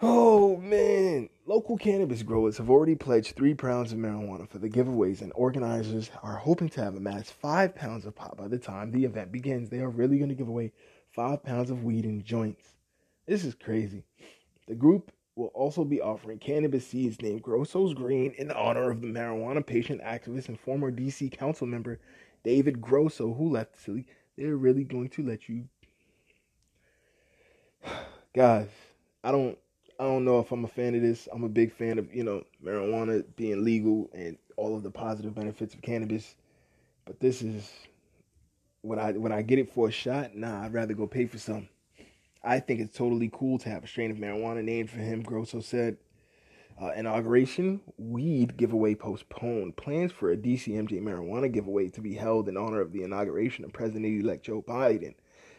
[0.05, 5.21] Oh man, local cannabis growers have already pledged three pounds of marijuana for the giveaways,
[5.21, 9.05] and organizers are hoping to have amassed five pounds of pot by the time the
[9.05, 9.69] event begins.
[9.69, 10.73] They are really going to give away
[11.15, 12.73] five pounds of weed and joints.
[13.25, 14.03] This is crazy.
[14.67, 19.07] The group will also be offering cannabis seeds named Grosso's Green in honor of the
[19.07, 21.99] marijuana patient activist and former DC council member
[22.43, 24.05] David Grosso, who left the city.
[24.37, 25.65] They're really going to let you.
[28.35, 28.67] Guys,
[29.23, 29.57] I don't
[29.99, 31.27] I don't know if I'm a fan of this.
[31.31, 35.35] I'm a big fan of, you know, marijuana being legal and all of the positive
[35.35, 36.35] benefits of cannabis.
[37.05, 37.71] But this is
[38.81, 41.37] when I when I get it for a shot, nah, I'd rather go pay for
[41.37, 41.69] some.
[42.43, 45.61] I think it's totally cool to have a strain of marijuana named for him, Grosso
[45.61, 45.97] said.
[46.81, 49.77] Uh, inauguration weed giveaway postponed.
[49.77, 53.71] Plans for a DCMJ marijuana giveaway to be held in honor of the inauguration of
[53.71, 55.13] President elect Joe Biden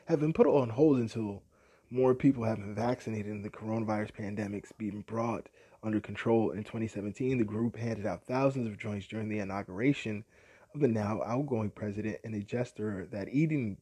[0.06, 1.42] have been put on hold until
[1.90, 5.48] more people have been vaccinated and the coronavirus pandemic's being brought
[5.82, 6.50] under control.
[6.50, 10.24] In 2017, the group handed out thousands of joints during the inauguration
[10.74, 13.78] of the now outgoing president in a gesture that Eden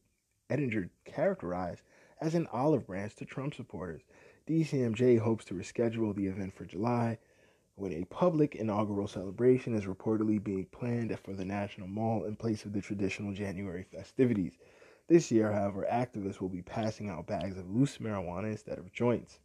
[0.49, 1.81] Ettinger characterized
[2.23, 4.01] as an olive branch to Trump supporters.
[4.47, 7.17] DCMJ hopes to reschedule the event for July
[7.75, 12.63] when a public inaugural celebration is reportedly being planned for the National Mall in place
[12.63, 14.53] of the traditional January festivities.
[15.09, 19.39] This year, however, activists will be passing out bags of loose marijuana instead of joints,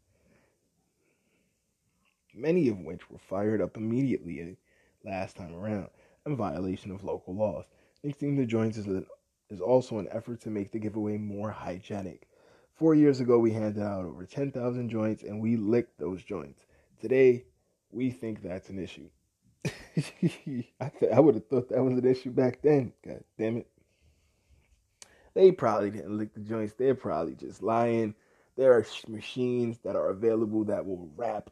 [2.32, 4.56] many of which were fired up immediately
[5.04, 5.88] last time around
[6.26, 7.64] in violation of local laws.
[8.04, 8.86] Mixing the joints is,
[9.50, 12.27] is also an effort to make the giveaway more hygienic.
[12.78, 16.64] Four years ago, we handed out over 10,000 joints and we licked those joints.
[17.00, 17.44] Today,
[17.90, 19.08] we think that's an issue.
[19.66, 22.92] I, th- I would have thought that was an issue back then.
[23.04, 23.66] God damn it.
[25.34, 26.74] They probably didn't lick the joints.
[26.74, 28.14] They're probably just lying.
[28.56, 31.50] There are machines that are available that will wrap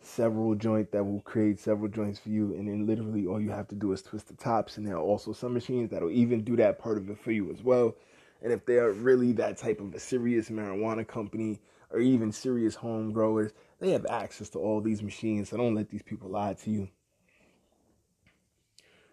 [0.00, 3.66] several joints that will create several joints for you and then literally all you have
[3.68, 6.56] to do is twist the tops and there are also some machines that'll even do
[6.56, 7.94] that part of it for you as well
[8.44, 13.12] and if they're really that type of a serious marijuana company or even serious home
[13.12, 16.70] growers they have access to all these machines so don't let these people lie to
[16.70, 16.88] you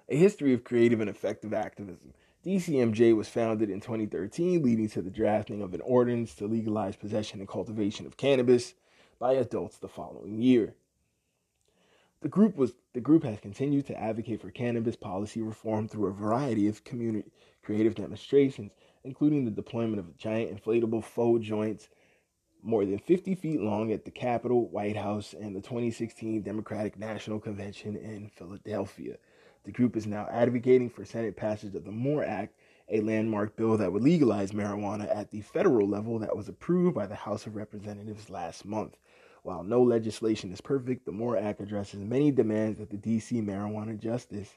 [0.10, 2.14] a history of creative and effective activism
[2.46, 7.40] DCMJ was founded in 2013, leading to the drafting of an ordinance to legalize possession
[7.40, 8.74] and cultivation of cannabis
[9.20, 10.74] by adults the following year.
[12.22, 16.14] The group was the group has continued to advocate for cannabis policy reform through a
[16.14, 18.72] variety of community creative demonstrations,
[19.04, 21.90] including the deployment of giant inflatable faux joints
[22.64, 27.40] more than 50 feet long at the Capitol, White House, and the 2016 Democratic National
[27.40, 29.18] Convention in Philadelphia.
[29.64, 32.56] The group is now advocating for Senate passage of the MORE Act,
[32.90, 37.08] a landmark bill that would legalize marijuana at the federal level that was approved by
[37.08, 38.98] the House of Representatives last month.
[39.44, 44.00] While no legislation is perfect, the MORE Act addresses many demands that the DC marijuana
[44.00, 44.56] justice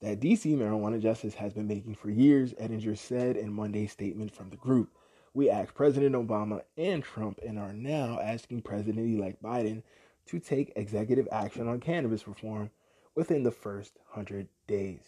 [0.00, 4.50] that DC marijuana justice has been making for years, Ettinger said in Monday's statement from
[4.50, 4.90] the group.
[5.34, 9.82] We asked President Obama and Trump and are now asking President elect Biden
[10.26, 12.70] to take executive action on cannabis reform
[13.14, 15.02] within the first 100 days.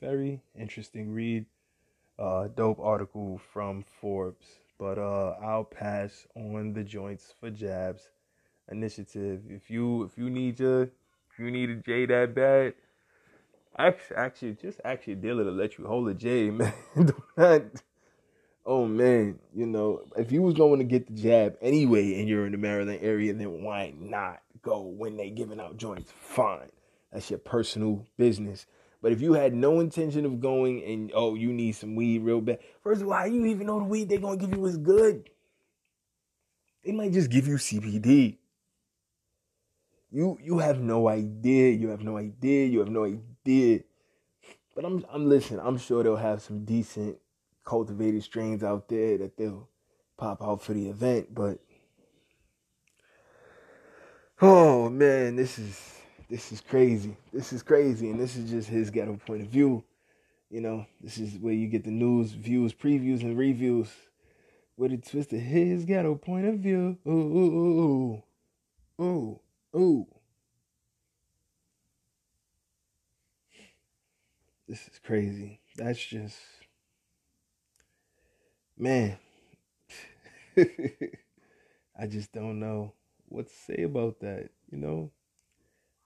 [0.00, 1.46] Very interesting read.
[2.18, 4.46] Uh, dope article from Forbes.
[4.78, 8.10] But uh, I'll pass on the joints for jabs
[8.70, 9.42] initiative.
[9.48, 10.90] If you if you need your
[11.38, 12.74] you need a J that bad,
[13.78, 16.50] actually, actually just actually dealer to let you hold a J,
[17.36, 17.70] man.
[18.68, 22.46] Oh man, you know if you was going to get the jab anyway, and you're
[22.46, 26.12] in the Maryland area, then why not go when they giving out joints?
[26.18, 26.70] Fine,
[27.12, 28.66] that's your personal business.
[29.02, 32.40] But if you had no intention of going and oh, you need some weed real
[32.40, 34.78] bad, first of all, how you even know the weed they're gonna give you is
[34.78, 35.30] good?
[36.84, 38.38] They might just give you CBD.
[40.10, 41.72] You you have no idea.
[41.72, 42.66] You have no idea.
[42.66, 43.80] You have no idea.
[44.74, 45.60] But I'm I'm listening.
[45.60, 47.18] I'm sure they'll have some decent
[47.64, 49.68] cultivated strains out there that they'll
[50.16, 51.34] pop out for the event.
[51.34, 51.58] But
[54.40, 55.96] oh man, this is
[56.28, 57.16] this is crazy.
[57.32, 58.10] This is crazy.
[58.10, 59.84] And this is just his ghetto point of view.
[60.50, 63.88] You know, this is where you get the news, views, previews, and reviews.
[64.78, 66.98] With a twist of his ghetto point of view.
[67.06, 68.22] Ooh, ooh, ooh,
[69.00, 69.40] ooh, ooh.
[74.68, 75.60] This is crazy.
[75.76, 76.36] That's just,
[78.78, 79.18] man.
[80.56, 82.94] I just don't know
[83.28, 85.10] what to say about that, you know?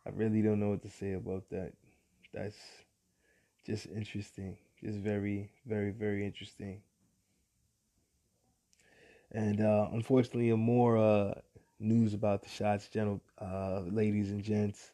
[0.07, 1.73] I really don't know what to say about that.
[2.33, 2.57] That's
[3.67, 4.57] just interesting.
[4.83, 6.83] Just very, very, very interesting.
[9.33, 11.35] And uh, unfortunately, a more uh,
[11.81, 14.93] news about the shots, gentle uh, ladies and gents.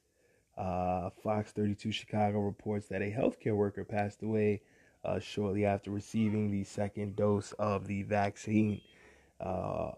[0.57, 4.63] Uh, Fox 32 Chicago reports that a healthcare worker passed away
[5.05, 8.81] uh, shortly after receiving the second dose of the vaccine.
[9.41, 9.91] Uh,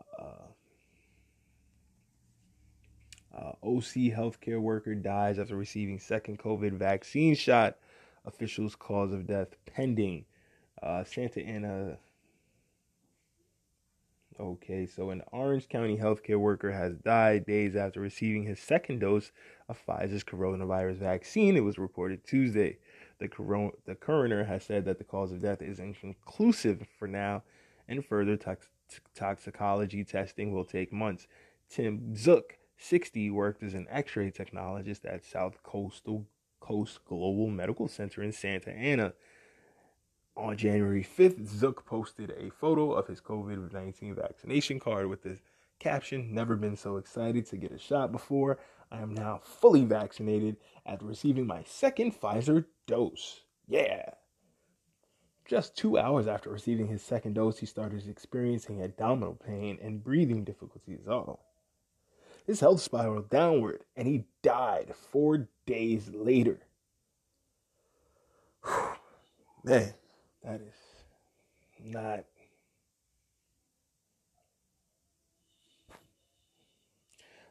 [3.38, 7.76] Uh, OC healthcare worker dies after receiving second COVID vaccine shot.
[8.24, 10.24] Officials' cause of death pending.
[10.82, 11.98] Uh, Santa Ana.
[14.40, 19.32] Okay, so an Orange County healthcare worker has died days after receiving his second dose
[19.68, 21.56] of Pfizer's coronavirus vaccine.
[21.56, 22.78] It was reported Tuesday.
[23.18, 27.42] The, coron- the coroner has said that the cause of death is inconclusive for now,
[27.88, 28.68] and further tox-
[29.12, 31.26] toxicology testing will take months.
[31.68, 36.26] Tim Zook, 60 worked as an x-ray technologist at South Coastal
[36.60, 39.14] Coast Global Medical Center in Santa Ana.
[40.38, 45.36] On January 5th, Zook posted a photo of his COVID 19 vaccination card with the
[45.80, 48.60] caption Never been so excited to get a shot before.
[48.92, 53.40] I am now fully vaccinated after receiving my second Pfizer dose.
[53.66, 54.10] Yeah.
[55.44, 60.44] Just two hours after receiving his second dose, he started experiencing abdominal pain and breathing
[60.44, 61.00] difficulties.
[61.08, 61.40] Oh.
[62.46, 66.60] His health spiraled downward and he died four days later.
[69.64, 69.94] Man,
[70.48, 70.74] that is
[71.84, 72.24] not.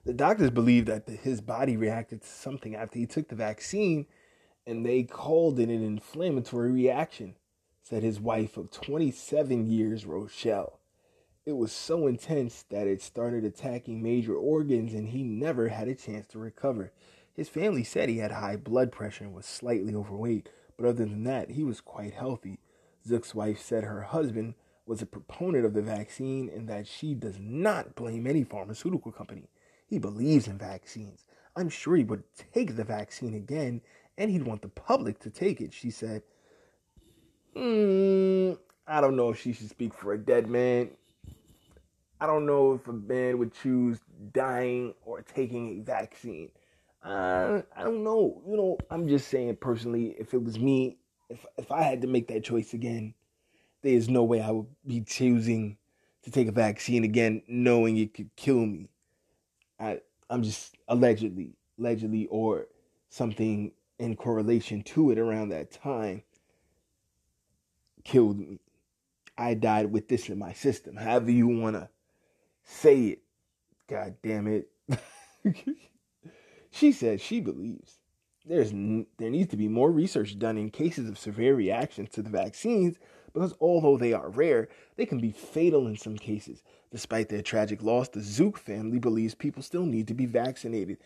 [0.05, 4.07] The doctors believe that his body reacted to something after he took the vaccine
[4.65, 7.35] and they called it an inflammatory reaction,
[7.83, 10.79] said his wife of 27 years, Rochelle
[11.47, 15.95] it was so intense that it started attacking major organs and he never had a
[15.95, 16.91] chance to recover.
[17.33, 21.23] His family said he had high blood pressure and was slightly overweight, but other than
[21.23, 22.59] that, he was quite healthy.
[23.07, 24.55] Zook's wife said her husband
[24.85, 29.49] was a proponent of the vaccine and that she does not blame any pharmaceutical company.
[29.87, 31.25] He believes in vaccines.
[31.55, 32.23] I'm sure he would
[32.53, 33.81] take the vaccine again
[34.17, 36.23] and he'd want the public to take it, she said.
[37.55, 40.91] Mm, I don't know if she should speak for a dead man.
[42.19, 43.99] I don't know if a man would choose
[44.33, 46.49] dying or taking a vaccine.
[47.03, 48.41] Uh, I don't know.
[48.47, 50.97] You know, I'm just saying personally, if it was me,
[51.29, 53.13] if if I had to make that choice again,
[53.81, 55.77] there is no way I would be choosing
[56.23, 58.89] to take a vaccine again, knowing it could kill me.
[59.79, 62.67] I I'm just allegedly, allegedly, or
[63.09, 66.23] something in correlation to it around that time
[68.03, 68.59] killed me.
[69.37, 70.95] I died with this in my system.
[70.95, 71.89] However you wanna
[72.67, 73.23] Say it.
[73.87, 74.69] God damn it.
[76.71, 77.96] she says she believes
[78.47, 82.29] there's there needs to be more research done in cases of severe reactions to the
[82.29, 82.97] vaccines
[83.33, 86.63] because although they are rare, they can be fatal in some cases.
[86.91, 90.97] Despite their tragic loss, the Zook family believes people still need to be vaccinated.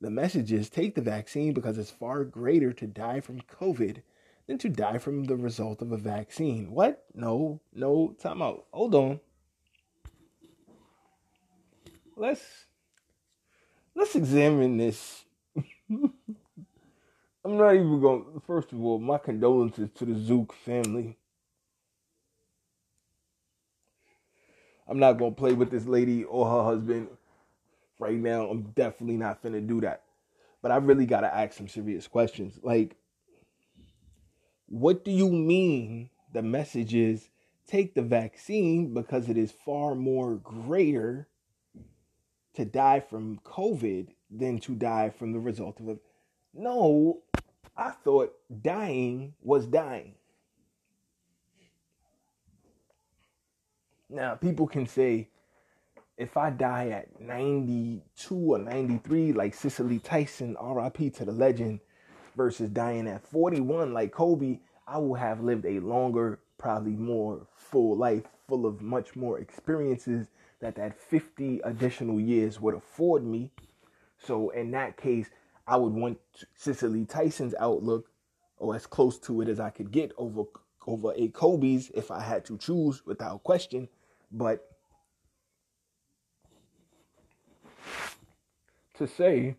[0.00, 4.02] The message is take the vaccine because it's far greater to die from COVID
[4.46, 6.70] than to die from the result of a vaccine.
[6.70, 7.04] What?
[7.14, 8.66] No, no, time out.
[8.72, 9.20] Hold on.
[12.16, 12.66] Let's
[13.94, 15.24] let's examine this.
[17.48, 21.16] I'm not even going first of all, my condolences to the Zook family.
[24.86, 27.08] I'm not gonna play with this lady or her husband
[27.98, 28.50] right now.
[28.50, 30.02] I'm definitely not finna do that.
[30.60, 32.60] But I really gotta ask some serious questions.
[32.62, 32.96] Like,
[34.66, 37.30] what do you mean the message is
[37.66, 41.28] take the vaccine because it is far more greater
[42.56, 46.02] to die from COVID than to die from the result of it?
[46.52, 47.22] No,
[47.78, 50.14] I thought dying was dying.
[54.10, 55.28] Now, people can say,
[56.16, 61.78] if I die at 92 or 93, like Cicely Tyson, RIP to the legend,
[62.36, 67.96] versus dying at 41, like Kobe, I will have lived a longer, probably more full
[67.96, 70.26] life, full of much more experiences
[70.60, 73.52] that that 50 additional years would afford me.
[74.18, 75.28] So, in that case,
[75.68, 76.18] I would want
[76.56, 78.10] Cicely Tyson's outlook,
[78.56, 80.44] or as close to it as I could get over
[80.86, 83.88] over a Kobe's if I had to choose without question.
[84.32, 84.66] But
[88.94, 89.56] to say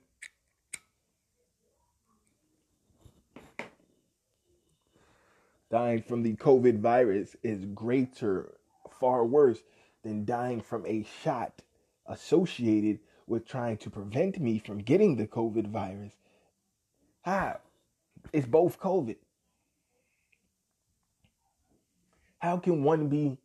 [5.69, 8.56] dying from the COVID virus is greater,
[8.99, 9.60] far worse
[10.03, 11.61] than dying from a shot
[12.07, 12.99] associated
[13.30, 16.14] with trying to prevent me from getting the COVID virus.
[17.22, 17.60] How?
[18.34, 19.18] It's both COVID.
[22.39, 23.38] How can one be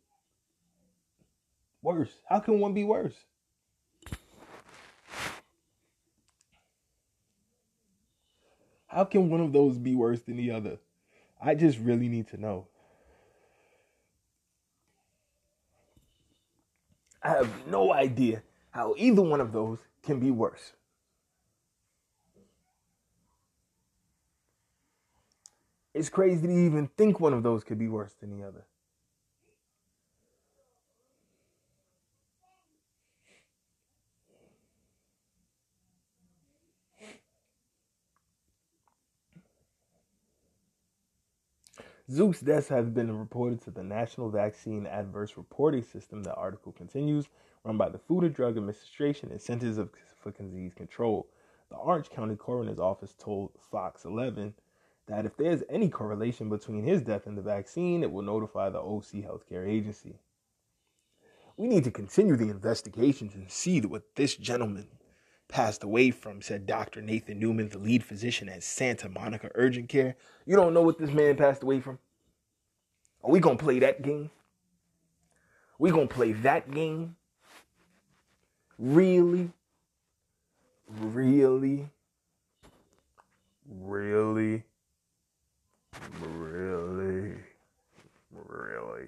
[1.81, 2.11] worse?
[2.27, 3.15] How can one be worse?
[8.87, 10.77] How can one of those be worse than the other?
[11.41, 12.67] I just really need to know.
[17.21, 18.41] I have no idea
[18.75, 20.73] how either one of those can be worse.
[25.93, 28.65] It's crazy to even think one of those could be worse than the other.
[42.11, 46.23] Zook's deaths have been reported to the National Vaccine Adverse Reporting System.
[46.23, 47.29] The article continues,
[47.65, 49.79] run by the Food and Drug Administration and Centers
[50.21, 51.27] for Disease Control.
[51.69, 54.53] The Orange County Coroner's Office told Fox 11
[55.07, 58.79] that if there's any correlation between his death and the vaccine, it will notify the
[58.79, 60.19] OC Healthcare Agency.
[61.57, 64.87] We need to continue the investigations and see what this gentleman
[65.47, 67.01] passed away from, said Dr.
[67.01, 70.15] Nathan Newman, the lead physician at Santa Monica Urgent Care.
[70.45, 71.97] You don't know what this man passed away from?
[73.23, 74.29] Are we going to play that game?
[75.79, 77.15] We going to play that game?
[78.77, 79.51] Really?
[80.87, 81.89] Really?
[83.67, 84.63] Really?
[86.21, 87.35] Really?
[88.31, 89.07] Really?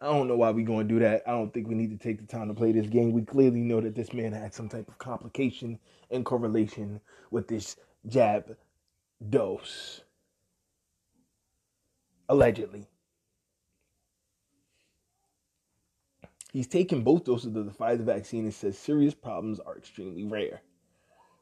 [0.00, 1.22] I don't know why we're going to do that.
[1.26, 3.12] I don't think we need to take the time to play this game.
[3.12, 5.78] We clearly know that this man had some type of complication
[6.10, 7.00] in correlation
[7.30, 8.56] with this jab
[9.30, 10.02] dose.
[12.28, 12.86] Allegedly.
[16.56, 20.62] He's taken both doses of the Pfizer vaccine and says serious problems are extremely rare.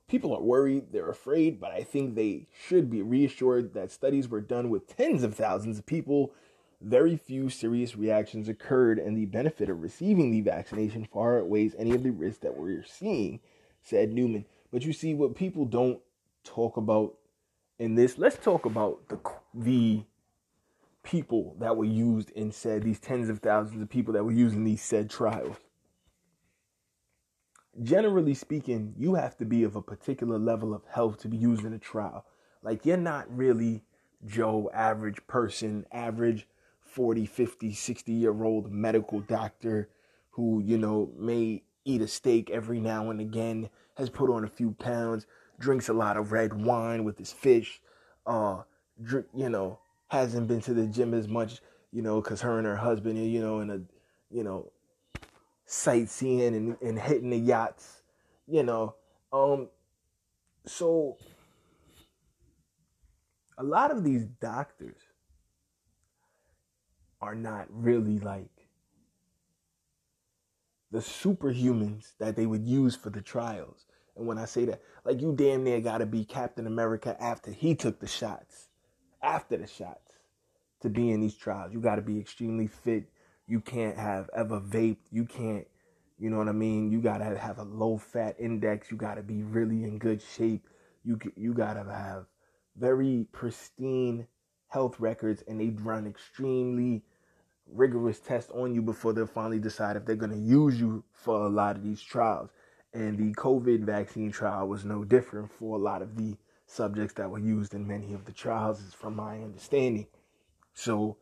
[0.08, 4.40] People are worried, they're afraid, but I think they should be reassured that studies were
[4.40, 6.32] done with tens of thousands of people
[6.80, 11.92] very few serious reactions occurred, and the benefit of receiving the vaccination far outweighs any
[11.92, 13.38] of the risks that we're seeing,
[13.82, 14.46] said Newman.
[14.72, 16.00] But you see, what people don't
[16.42, 17.14] talk about
[17.78, 19.20] in this, let's talk about the
[19.54, 20.02] the
[21.04, 24.56] people that were used in said these tens of thousands of people that were used
[24.56, 25.56] in these said trials.
[27.82, 31.64] Generally speaking, you have to be of a particular level of health to be used
[31.64, 32.24] in a trial.
[32.62, 33.82] Like you're not really
[34.26, 36.46] Joe, average person, average
[36.80, 39.88] 40, 50, 60 year old medical doctor
[40.30, 44.48] who, you know, may eat a steak every now and again, has put on a
[44.48, 45.26] few pounds,
[45.58, 47.80] drinks a lot of red wine with his fish,
[48.26, 48.62] uh,
[49.02, 49.78] drink, you know,
[50.08, 51.60] hasn't been to the gym as much,
[51.92, 53.80] you know, because her and her husband are, you know, in a,
[54.30, 54.70] you know,
[55.66, 58.02] sightseeing and, and hitting the yachts,
[58.46, 58.94] you know.
[59.32, 59.68] Um,
[60.66, 61.16] so
[63.58, 64.96] a lot of these doctors
[67.20, 68.50] are not really like
[70.90, 73.86] the superhumans that they would use for the trials.
[74.16, 77.74] And when I say that, like you damn near gotta be Captain America after he
[77.74, 78.63] took the shots,
[79.24, 80.12] after the shots
[80.82, 81.72] to be in these trials.
[81.72, 83.04] You gotta be extremely fit.
[83.46, 85.06] You can't have ever vaped.
[85.10, 85.66] You can't,
[86.18, 86.92] you know what I mean?
[86.92, 88.90] You gotta have a low fat index.
[88.90, 90.68] You gotta be really in good shape.
[91.04, 92.26] You you gotta have
[92.76, 94.26] very pristine
[94.68, 97.02] health records, and they run extremely
[97.66, 101.46] rigorous tests on you before they'll finally decide if they're going to use you for
[101.46, 102.50] a lot of these trials.
[102.92, 107.30] And the COVID vaccine trial was no different for a lot of the subjects that
[107.30, 110.06] were used in many of the trials, is from my understanding.
[110.72, 111.18] So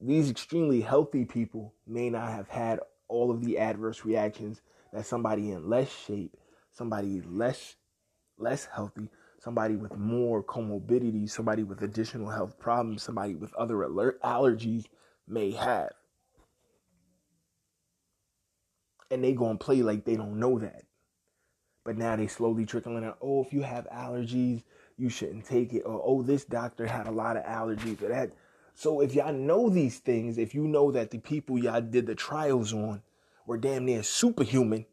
[0.00, 5.50] these extremely healthy people may not have had all of the adverse reactions that somebody
[5.50, 6.36] in less shape,
[6.70, 7.76] somebody less
[8.38, 14.20] less healthy, somebody with more comorbidities, somebody with additional health problems, somebody with other alert
[14.22, 14.86] allergies
[15.28, 15.90] may have.
[19.10, 20.84] And they gonna play like they don't know that.
[21.84, 24.64] But now they slowly trickling out, oh, if you have allergies,
[24.98, 25.82] you shouldn't take it.
[25.82, 28.32] Or oh, this doctor had a lot of allergies or that.
[28.74, 32.14] So if y'all know these things, if you know that the people y'all did the
[32.14, 33.02] trials on
[33.46, 34.86] were damn near superhuman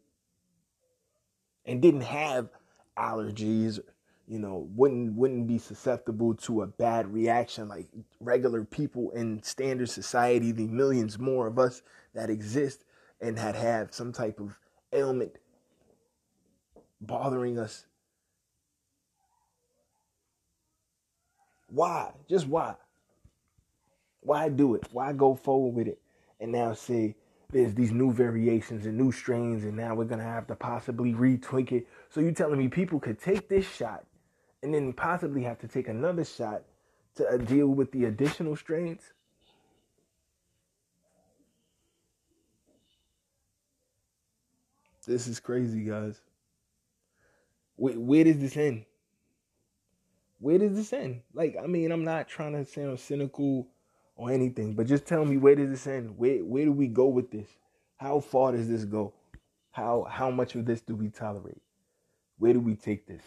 [1.66, 2.50] and didn't have
[2.98, 3.80] allergies
[4.28, 7.88] you know, wouldn't wouldn't be susceptible to a bad reaction like
[8.20, 11.82] regular people in standard society, the millions more of us
[12.14, 12.84] that exist
[13.22, 14.60] and had had some type of
[14.92, 15.38] ailment
[17.02, 17.86] bothering us.
[21.70, 22.12] Why?
[22.30, 22.76] Just why?
[24.22, 24.88] Why do it?
[24.92, 26.00] Why go forward with it?
[26.40, 27.16] And now say
[27.52, 31.72] there's these new variations and new strains, and now we're gonna have to possibly retweak
[31.72, 31.88] it.
[32.10, 34.06] So you telling me people could take this shot
[34.64, 36.64] and then possibly have to take another shot
[37.16, 39.14] to uh, deal with the additional strains?
[45.06, 46.20] This is crazy, guys.
[47.78, 48.86] Where, where does this end?
[50.40, 51.22] Where does this end?
[51.34, 53.68] Like, I mean, I'm not trying to sound cynical
[54.16, 56.18] or anything, but just tell me where does this end?
[56.18, 57.48] Where where do we go with this?
[57.98, 59.14] How far does this go?
[59.72, 61.62] How how much of this do we tolerate?
[62.40, 63.24] Where do we take this?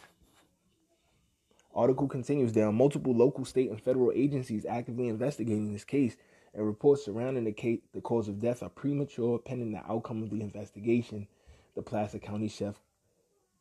[1.75, 6.17] Article continues there are multiple local, state, and federal agencies actively investigating this case,
[6.55, 10.31] and reports surrounding the, case, the cause of death are premature pending the outcome of
[10.31, 11.29] the investigation,
[11.77, 12.75] the Placer County Chef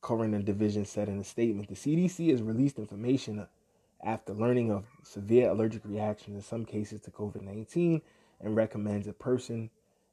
[0.02, 1.68] Coroner Division said in a statement.
[1.68, 3.48] The CDC has released information
[4.04, 8.02] after learning of severe allergic reactions in some cases to COVID 19
[8.42, 9.70] and recommends a person,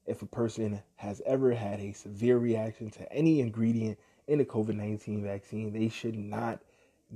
[0.07, 4.75] if a person has ever had a severe reaction to any ingredient in a COVID
[4.75, 6.61] 19 vaccine, they should not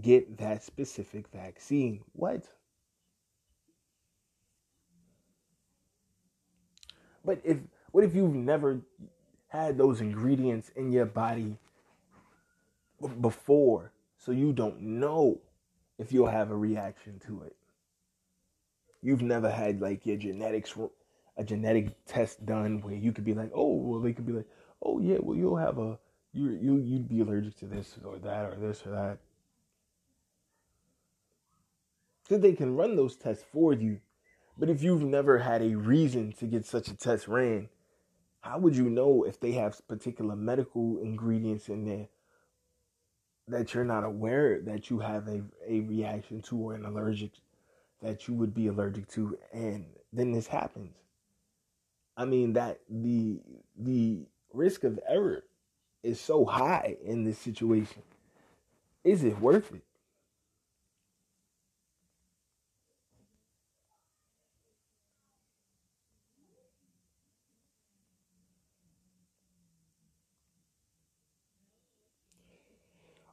[0.01, 2.01] get that specific vaccine.
[2.13, 2.45] What?
[7.25, 7.59] But if
[7.91, 8.81] what if you've never
[9.49, 11.57] had those ingredients in your body
[13.21, 15.41] before, so you don't know
[15.99, 17.57] if you'll have a reaction to it?
[19.03, 20.75] You've never had like your genetics
[21.37, 24.49] a genetic test done where you could be like, oh, well, they could be like,
[24.83, 25.99] oh yeah, well you'll have a
[26.33, 29.19] you you you'd be allergic to this or that or this or that.
[32.31, 33.99] because they can run those tests for you.
[34.57, 37.69] But if you've never had a reason to get such a test ran,
[38.43, 42.07] how would you know if they have particular medical ingredients in there
[43.51, 47.33] that you're not aware that you have a, a reaction to or an allergic
[48.03, 50.95] that you would be allergic to and then this happens.
[52.17, 53.41] I mean that the
[53.79, 54.21] the
[54.53, 55.45] risk of error
[56.03, 58.03] is so high in this situation.
[59.05, 59.83] Is it worth it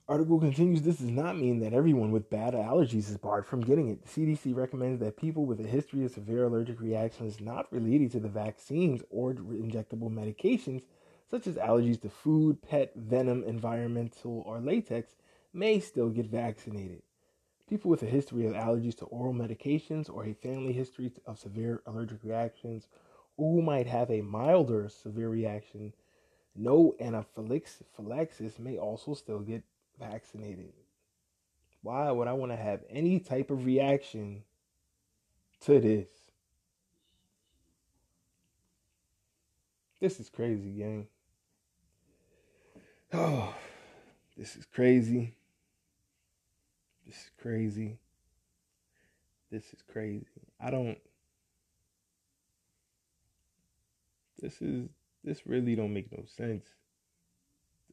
[0.10, 3.90] Article continues This does not mean that everyone with bad allergies is barred from getting
[3.90, 4.06] it.
[4.06, 8.22] The CDC recommends that people with a history of severe allergic reactions not related to
[8.22, 10.84] the vaccines or injectable medications,
[11.30, 15.16] such as allergies to food, pet, venom, environmental, or latex,
[15.52, 17.02] may still get vaccinated.
[17.68, 21.82] People with a history of allergies to oral medications or a family history of severe
[21.86, 22.88] allergic reactions,
[23.36, 25.92] or who might have a milder severe reaction,
[26.56, 29.64] no anaphylaxis may also still get
[30.00, 30.74] vaccinated.
[31.82, 34.44] Why would I want to have any type of reaction
[35.62, 36.10] to this?
[40.00, 41.08] This is crazy, gang.
[43.14, 43.54] Oh,
[44.38, 45.34] this is crazy.
[47.06, 47.98] This is crazy.
[49.50, 50.26] This is crazy.
[50.60, 50.98] I don't.
[54.40, 54.90] This is
[55.24, 56.66] this really don't make no sense.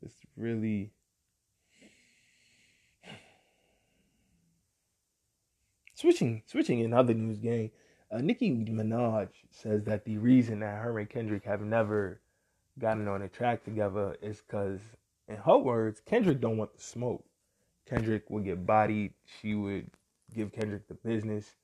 [0.02, 0.90] This really
[5.94, 7.70] switching switching in other news gang.
[8.10, 12.20] Uh, Nicki Minaj says that the reason that her and Kendrick have never
[12.78, 14.80] gotten on a track together is because,
[15.28, 17.24] in her words, Kendrick don't want the smoke.
[17.88, 19.14] Kendrick would get bodied.
[19.40, 19.90] She would
[20.34, 21.56] give Kendrick the business,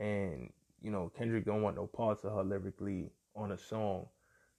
[0.00, 0.50] and
[0.82, 4.06] you know Kendrick don't want no parts of her lyrically on a song.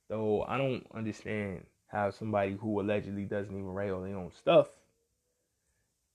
[0.08, 4.68] Though I don't understand how somebody who allegedly doesn't even write all their own stuff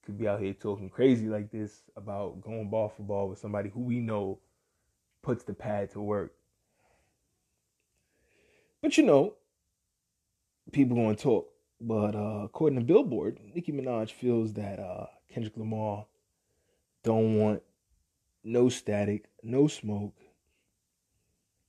[0.05, 3.69] could be out here talking crazy like this about going ball for ball with somebody
[3.69, 4.39] who we know
[5.21, 6.33] puts the pad to work.
[8.81, 9.35] But you know,
[10.71, 11.49] people going to talk.
[11.79, 16.05] But uh, according to Billboard, Nicki Minaj feels that uh, Kendrick Lamar
[17.03, 17.61] don't want
[18.43, 20.15] no static, no smoke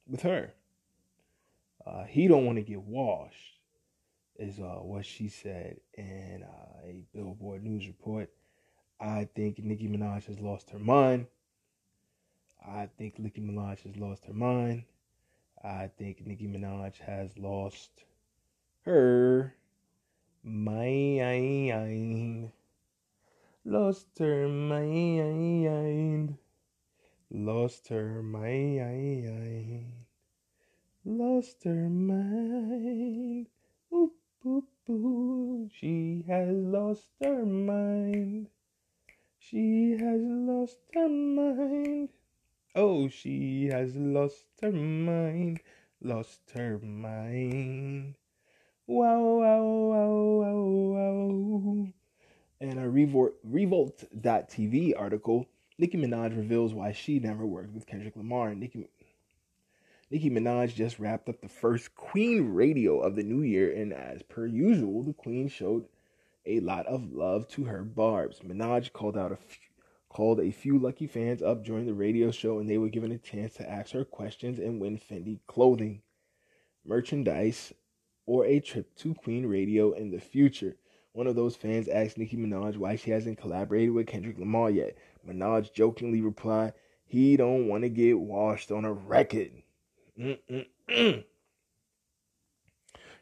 [0.06, 0.54] with her.
[1.86, 3.53] Uh, he don't want to get washed,
[4.38, 8.30] is uh, what she said in uh, a Billboard news report.
[9.00, 11.26] I think Nicki Minaj has lost her mind.
[12.66, 14.84] I think Nicki Minaj has lost her mind.
[15.62, 17.90] I think Nicki Minaj has lost
[18.84, 19.54] her
[20.42, 20.92] mind.
[23.64, 26.38] Lost her mind.
[27.30, 29.92] Lost her mind.
[31.04, 33.46] Lost her mind.
[34.44, 38.48] She has lost her mind.
[39.38, 42.10] She has lost her mind.
[42.74, 45.60] Oh, she has lost her mind.
[46.02, 48.16] Lost her mind.
[48.86, 50.12] Wow, wow, wow,
[50.42, 51.88] wow, wow.
[52.60, 55.46] In a Revolt, Revolt.tv article,
[55.78, 58.54] Nicki Minaj reveals why she never worked with Kendrick Lamar.
[58.54, 58.88] Nicki,
[60.14, 64.22] Nicki Minaj just wrapped up the first Queen radio of the new year, and as
[64.22, 65.86] per usual, the Queen showed
[66.46, 68.40] a lot of love to her Barbz.
[68.44, 69.58] Minaj called out a few,
[70.08, 73.18] called a few lucky fans up during the radio show, and they were given a
[73.18, 76.00] chance to ask her questions and win Fendi clothing,
[76.84, 77.72] merchandise,
[78.24, 80.76] or a trip to Queen Radio in the future.
[81.10, 84.96] One of those fans asked Nicki Minaj why she hasn't collaborated with Kendrick Lamar yet.
[85.26, 86.74] Minaj jokingly replied,
[87.04, 89.50] "He don't want to get washed on a record."
[90.18, 91.24] Mm-mm-mm.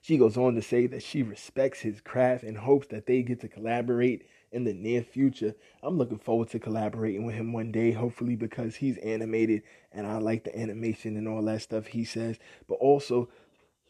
[0.02, 3.40] She goes on to say that she respects his craft and hopes that they get
[3.40, 5.54] to collaborate in the near future.
[5.80, 9.62] I'm looking forward to collaborating with him one day, hopefully because he's animated
[9.92, 12.38] and I like the animation and all that stuff he says.
[12.68, 13.28] But also,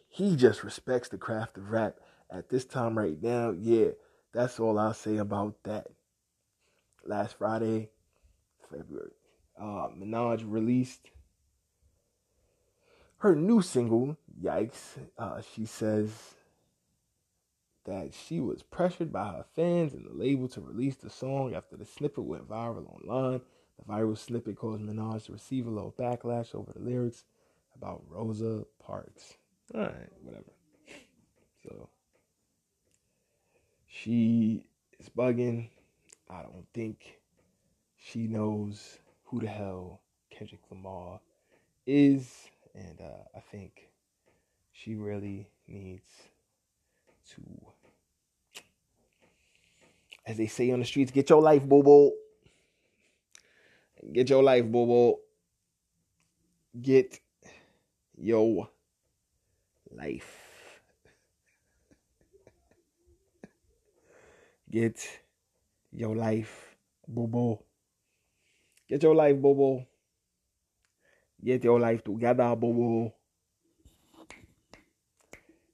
[0.09, 1.99] he just respects the craft of rap.
[2.31, 3.89] At this time right now, yeah,
[4.33, 5.87] that's all I'll say about that.
[7.07, 7.89] Last Friday,
[8.71, 9.13] February,
[9.59, 11.11] uh, Minaj released
[13.23, 14.99] her new single, Yikes.
[15.17, 16.35] Uh, she says
[17.85, 21.77] that she was pressured by her fans and the label to release the song after
[21.77, 23.41] the snippet went viral online.
[23.79, 27.23] The viral snippet caused Minaj to receive a little backlash over the lyrics
[27.77, 29.35] about Rosa Parks.
[29.73, 30.53] Alright, whatever.
[31.63, 31.91] So
[33.87, 34.67] she
[34.99, 35.69] is bugging.
[36.29, 37.21] I don't think
[37.97, 41.21] she knows who the hell Kendrick Lamar
[41.87, 42.49] is.
[42.75, 43.89] And uh, I think
[44.73, 46.09] she really needs
[47.31, 47.43] to,
[50.27, 52.13] as they say on the streets, get your life, boo.
[54.13, 55.17] Get your life, boo.
[56.81, 57.21] Get
[58.17, 58.69] your
[59.91, 60.39] life.
[64.71, 65.07] Get
[65.93, 66.77] your life,
[67.07, 67.59] boo.
[68.89, 69.85] Get your life, boo.
[71.45, 73.13] Get your life together, boo.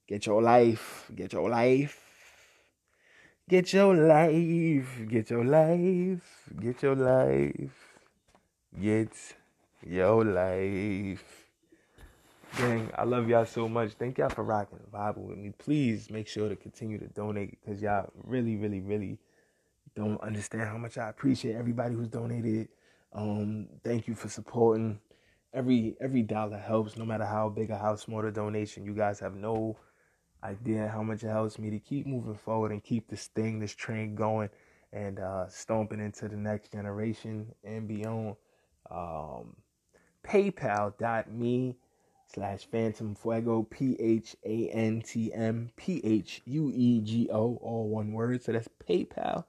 [0.07, 1.11] Get your life.
[1.15, 2.09] Get your life.
[3.47, 5.01] Get your life.
[5.07, 6.49] Get your life.
[6.59, 7.99] Get your life.
[8.81, 9.35] Get
[9.85, 11.45] your life.
[12.57, 13.91] Gang, I love y'all so much.
[13.93, 15.51] Thank y'all for rocking the Bible with me.
[15.57, 19.19] Please make sure to continue to donate because y'all really, really, really
[19.95, 22.69] don't understand how much I appreciate everybody who's donated.
[23.13, 24.99] Um, thank you for supporting.
[25.53, 28.85] Every every dollar helps, no matter how big or how small the donation.
[28.85, 29.77] You guys have no
[30.43, 33.75] idea how much it helps me to keep moving forward and keep this thing, this
[33.75, 34.49] train going
[34.93, 38.35] and uh, stomping into the next generation and beyond.
[38.89, 39.55] Um,
[40.25, 41.77] PayPal.me
[42.33, 47.57] slash Phantom Fuego, P H A N T M P H U E G O,
[47.61, 48.43] all one word.
[48.43, 49.45] So that's PayPal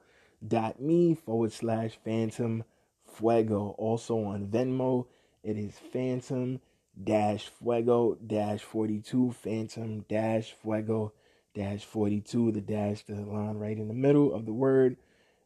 [0.47, 2.63] dot me forward slash phantom
[3.05, 3.75] fuego.
[3.77, 5.05] Also on Venmo,
[5.43, 6.59] it is phantom
[7.03, 11.13] dash fuego dash 42 phantom dash fuego
[11.55, 14.97] dash 42 the dash the line right in the middle of the word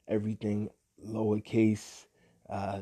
[0.08, 0.70] everything
[1.06, 2.06] lowercase
[2.50, 2.80] uh,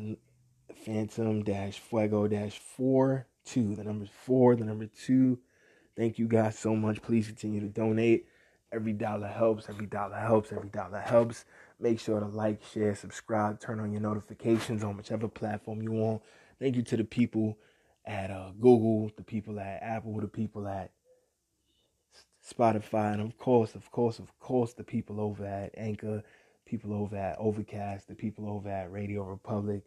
[0.85, 5.37] phantom dash fuego dash 4 2 the number 4 the number 2
[5.95, 7.01] thank you guys so much.
[7.01, 8.27] Please continue to donate.
[8.71, 11.45] Every dollar helps every dollar helps every dollar helps.
[11.79, 16.21] Make sure to like share subscribe turn on your notifications on whichever platform you want
[16.63, 17.57] thank you to the people
[18.05, 20.91] at uh, Google, the people at Apple, the people at
[22.41, 26.23] Spotify, and of course, of course, of course, the people over at Anchor,
[26.65, 29.83] people over at Overcast, the people over at Radio Republic.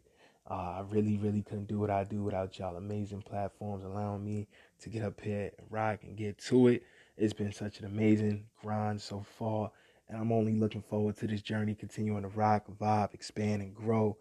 [0.49, 4.47] Uh, I really, really couldn't do what I do without y'all amazing platforms allowing me
[4.81, 6.83] to get up here and rock and get to it.
[7.17, 9.71] It's been such an amazing grind so far,
[10.07, 14.15] and I'm only looking forward to this journey continuing to rock, vibe, expand, and grow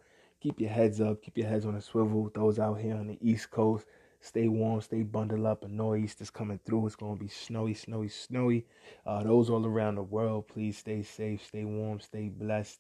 [0.47, 2.31] keep your heads up, keep your heads on a swivel.
[2.33, 3.85] Those out here on the East Coast,
[4.21, 5.65] stay warm, stay bundled up.
[5.65, 6.87] A nor'easter's coming through.
[6.87, 8.65] It's gonna be snowy, snowy, snowy.
[9.05, 12.79] Uh, those all around the world, please stay safe, stay warm, stay blessed,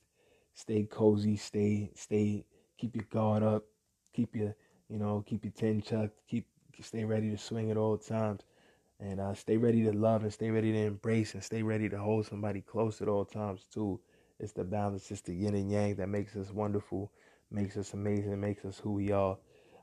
[0.54, 2.44] stay cozy, stay, stay,
[2.78, 3.64] keep your guard up,
[4.12, 4.54] keep your,
[4.88, 6.46] you know, keep your tin chucked, keep,
[6.80, 8.42] stay ready to swing at all times.
[9.00, 11.98] And uh, stay ready to love and stay ready to embrace and stay ready to
[11.98, 13.98] hold somebody close at all times too.
[14.38, 17.10] It's the balance, it's the yin and yang that makes us wonderful
[17.50, 19.36] makes us amazing, makes us who we are.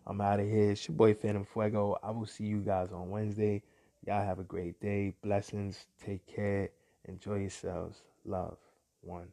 [0.06, 0.72] I'm out of here.
[0.72, 1.98] It's your boy Phantom Fuego.
[2.04, 3.64] I will see you guys on Wednesday.
[4.06, 5.14] Y'all have a great day.
[5.24, 5.86] Blessings.
[6.04, 6.70] Take care.
[7.06, 8.02] Enjoy yourselves.
[8.26, 8.58] Love.
[9.02, 9.30] One.